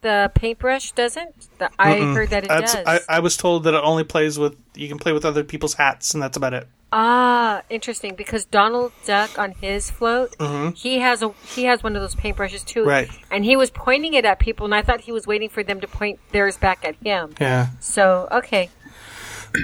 [0.03, 1.49] the paintbrush doesn't.
[1.59, 2.85] The, I heard that it That's, does.
[2.87, 5.75] I, I was told that it only plays with you can play with other people's
[5.75, 6.67] hats, and that's about it.
[6.93, 8.15] Ah, interesting.
[8.17, 10.35] Because Donald Duck on his float,
[10.77, 12.89] he has a he has one of those paintbrushes too, Mm-hmm.
[12.89, 13.11] Right.
[13.31, 15.81] And he was pointing it at people, and I thought he was waiting for them
[15.81, 17.35] to point theirs back at him.
[17.41, 17.69] Yeah.
[17.79, 18.71] So okay,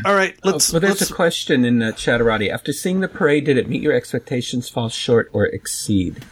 [0.04, 0.36] All right.
[0.44, 0.72] Let's.
[0.72, 2.50] Well, there's let's a question in the Chatterati.
[2.50, 6.24] After seeing the parade, did it meet your expectations, fall short, or exceed?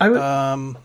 [0.00, 0.78] I would, um.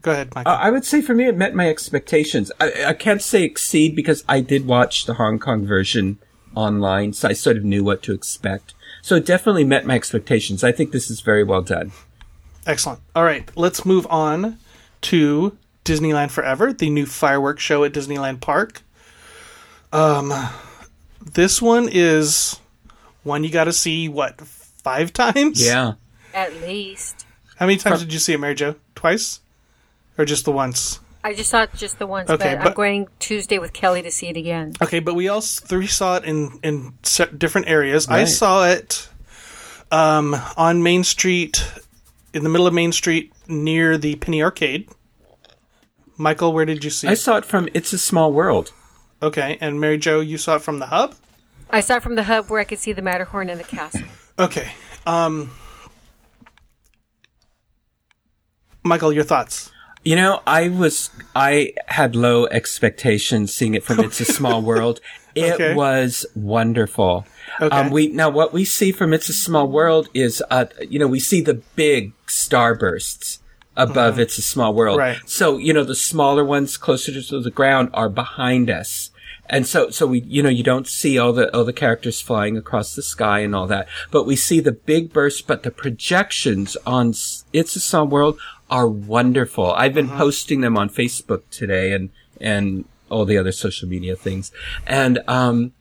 [0.00, 0.52] Go ahead, Michael.
[0.52, 2.52] I would say for me, it met my expectations.
[2.60, 6.18] I, I can't say exceed because I did watch the Hong Kong version
[6.54, 8.74] online, so I sort of knew what to expect.
[9.02, 10.62] So it definitely met my expectations.
[10.62, 11.92] I think this is very well done.
[12.66, 13.00] Excellent.
[13.16, 13.50] All right.
[13.56, 14.58] Let's move on
[15.02, 18.82] to Disneyland Forever, the new fireworks show at Disneyland Park.
[19.92, 20.32] Um,
[21.20, 22.58] this one is
[23.22, 24.08] one you got to see.
[24.08, 25.64] What five times?
[25.64, 25.94] Yeah.
[26.34, 28.76] at least How many times did you see it, Mary Jo?
[28.94, 29.40] Twice,
[30.16, 31.00] or just the once?
[31.24, 34.10] I just saw it just the once, Okay, but, I'm going Tuesday with Kelly to
[34.10, 34.72] see it again.
[34.80, 36.94] Okay, but we all three saw it in in
[37.36, 38.08] different areas.
[38.08, 39.08] I saw it
[39.90, 41.64] um, on Main Street,
[42.32, 44.88] in the middle of Main Street, near the Penny Arcade.
[46.16, 47.16] Michael, where did you see I it?
[47.16, 48.72] saw it from It's a Small World.
[49.22, 51.14] Okay, and Mary Jo, you saw it from the hub.
[51.70, 54.02] I saw it from the hub where I could see the Matterhorn and the castle.
[54.38, 54.70] Okay,
[55.06, 55.50] um,
[58.84, 59.70] Michael, your thoughts?
[60.04, 65.00] You know, I was, I had low expectations seeing it from It's a Small World.
[65.34, 65.74] It Okay.
[65.74, 67.26] was wonderful.
[67.60, 67.76] Okay.
[67.76, 71.08] Um, we, now what we see from It's a Small World is, uh, you know,
[71.08, 73.38] we see the big starbursts
[73.78, 74.98] above It's a Small World.
[74.98, 75.18] Right.
[75.26, 79.10] So, you know, the smaller ones closer to the ground are behind us.
[79.50, 82.58] And so, so we, you know, you don't see all the, all the characters flying
[82.58, 86.76] across the sky and all that, but we see the big bursts, but the projections
[86.84, 87.14] on
[87.54, 89.72] It's a Small World are wonderful.
[89.72, 94.52] I've been posting them on Facebook today and, and all the other social media things.
[94.86, 95.72] And, um,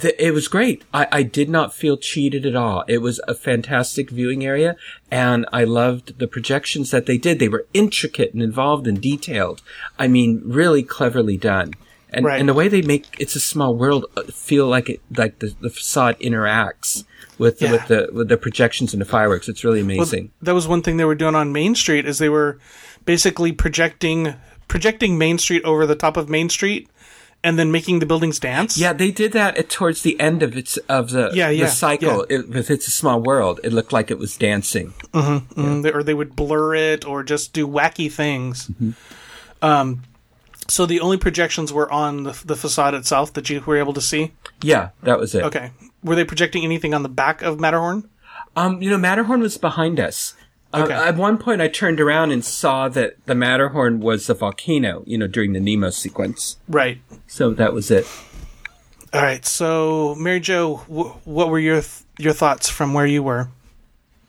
[0.00, 0.82] th- it was great.
[0.92, 2.84] I, I did not feel cheated at all.
[2.88, 4.76] It was a fantastic viewing area
[5.10, 7.38] and I loved the projections that they did.
[7.38, 9.62] They were intricate and involved and detailed.
[9.98, 11.72] I mean, really cleverly done.
[12.10, 12.38] And, Right.
[12.38, 15.52] and the way they make It's a Small World uh, feel like it, like the,
[15.60, 17.04] the facade interacts
[17.38, 17.72] with, the, Yeah.
[17.72, 19.48] with the, with the projections and the fireworks.
[19.48, 20.30] It's really amazing.
[20.40, 22.58] That was one thing they were doing on Main Street is they were
[23.04, 24.34] basically projecting
[24.66, 26.88] projecting Main Street over the top of Main Street
[27.44, 28.76] and then making the buildings dance.
[28.76, 31.70] Yeah, they did that at, towards the end of its of the Yeah, yeah, the
[31.70, 32.26] cycle.
[32.28, 34.94] It, with It's a Small World, it looked like it was dancing.
[35.12, 38.70] Mm, they- or they would blur it or just do wacky things.
[39.62, 40.02] Um,
[40.66, 44.00] so the only projections were on the, the facade itself that you were able to
[44.00, 44.32] see.
[44.62, 45.44] Yeah, that was it.
[45.44, 45.70] Okay,
[46.02, 48.08] were they projecting anything on the back of Matterhorn?
[48.56, 50.34] Um, you know, Matterhorn was behind us.
[50.82, 55.02] Uh, at one point, I turned around and saw that the Matterhorn was a volcano.
[55.06, 56.58] You know, during the Nemo sequence.
[56.68, 56.98] Right.
[57.26, 58.06] So that was it.
[59.12, 59.44] All right.
[59.46, 63.48] So Mary Jo, wh- what were your th- your thoughts from where you were?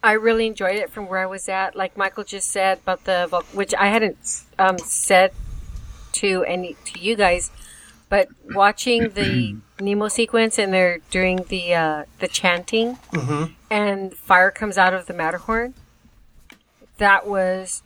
[0.04, 1.76] I really enjoyed it from where I was at.
[1.76, 4.18] Like Michael just said about the vol- which I hadn't
[4.60, 5.32] um, said
[6.14, 7.50] to any to you guys,
[8.08, 13.00] but watching the Nemo sequence and they're doing the uh, the chanting
[13.72, 15.74] and fire comes out of the Matterhorn.
[16.98, 17.84] That was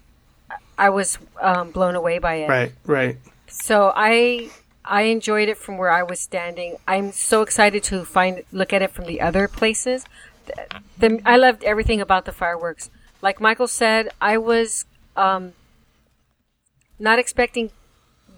[0.78, 2.50] I was um, blown away by it.
[2.50, 2.72] Right.
[2.86, 3.18] Right.
[3.48, 4.50] So I
[4.86, 6.78] I enjoyed it from where I was standing.
[6.88, 10.06] I'm so excited to find look at it from the other places.
[10.46, 10.66] The,
[10.98, 12.90] the, I loved everything about the fireworks.
[13.22, 14.86] Like Michael said, I was
[15.16, 15.54] um,
[16.98, 17.72] not expecting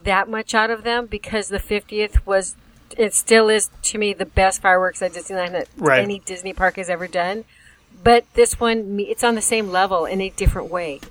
[0.04, 2.56] that much out of them because the 50th was,
[2.98, 6.04] it still is to me the best fireworks at Disneyland that Right.
[6.04, 7.46] any Disney park has ever done.
[8.04, 11.02] But this one, it's on the same level in a different way.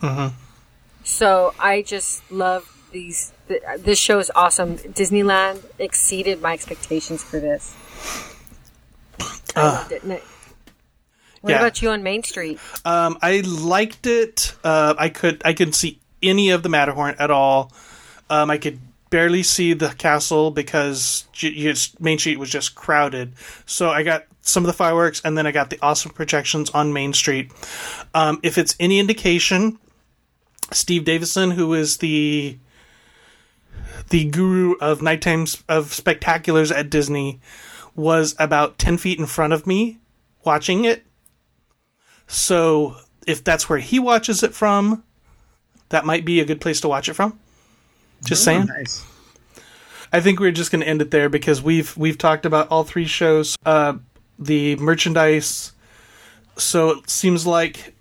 [1.05, 3.33] So I just love these.
[3.79, 4.77] This show is awesome.
[4.77, 7.75] Disneyland exceeded my expectations for this.
[9.57, 10.05] I loved it.
[11.41, 11.57] What yeah.
[11.57, 12.59] about you on Main Street?
[12.85, 14.55] Um, I liked it.
[14.63, 17.73] Uh, I could I couldn't see any of the Matterhorn at all.
[18.29, 18.79] Um, I could
[19.09, 23.33] barely see the castle because j- just, Main Street was just crowded.
[23.67, 26.93] So I got some of the fireworks, and then I got the awesome projections on
[26.93, 27.53] Main Street.
[28.15, 29.79] Um, if it's any indication,
[30.73, 32.59] Steve Davison, who is the
[34.09, 37.41] the guru of nighttime of spectaculars at Disney,
[37.95, 39.99] was about ten feet in front of me
[40.45, 41.05] watching it.
[42.27, 45.05] So if that's where he watches it from,
[45.91, 47.39] that might be a good place to watch it from.
[48.25, 48.67] Just saying.
[48.67, 49.05] Nice.
[50.13, 52.85] I think we're just going to end it there because we've we've talked about all
[52.85, 53.95] three shows, uh,
[54.41, 55.73] the merchandise.
[56.57, 57.95] So it seems like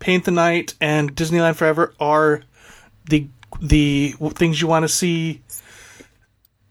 [0.00, 2.42] Paint the Night and Disneyland Forever are
[3.08, 3.28] the
[3.60, 5.40] the things you want to see.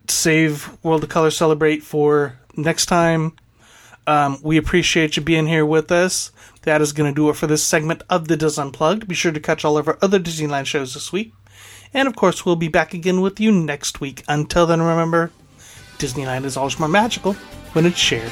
[0.07, 3.33] Save World of Color celebrate for next time.
[4.05, 6.31] Um, we appreciate you being here with us.
[6.63, 9.07] That is going to do it for this segment of the DIS Unplugged.
[9.07, 11.33] Be sure to catch all of our other Disneyland shows this week.
[11.93, 14.23] And of course, we'll be back again with you next week.
[14.27, 15.31] Until then, remember,
[15.99, 17.33] Disneyland is always more magical
[17.73, 18.31] when it's shared.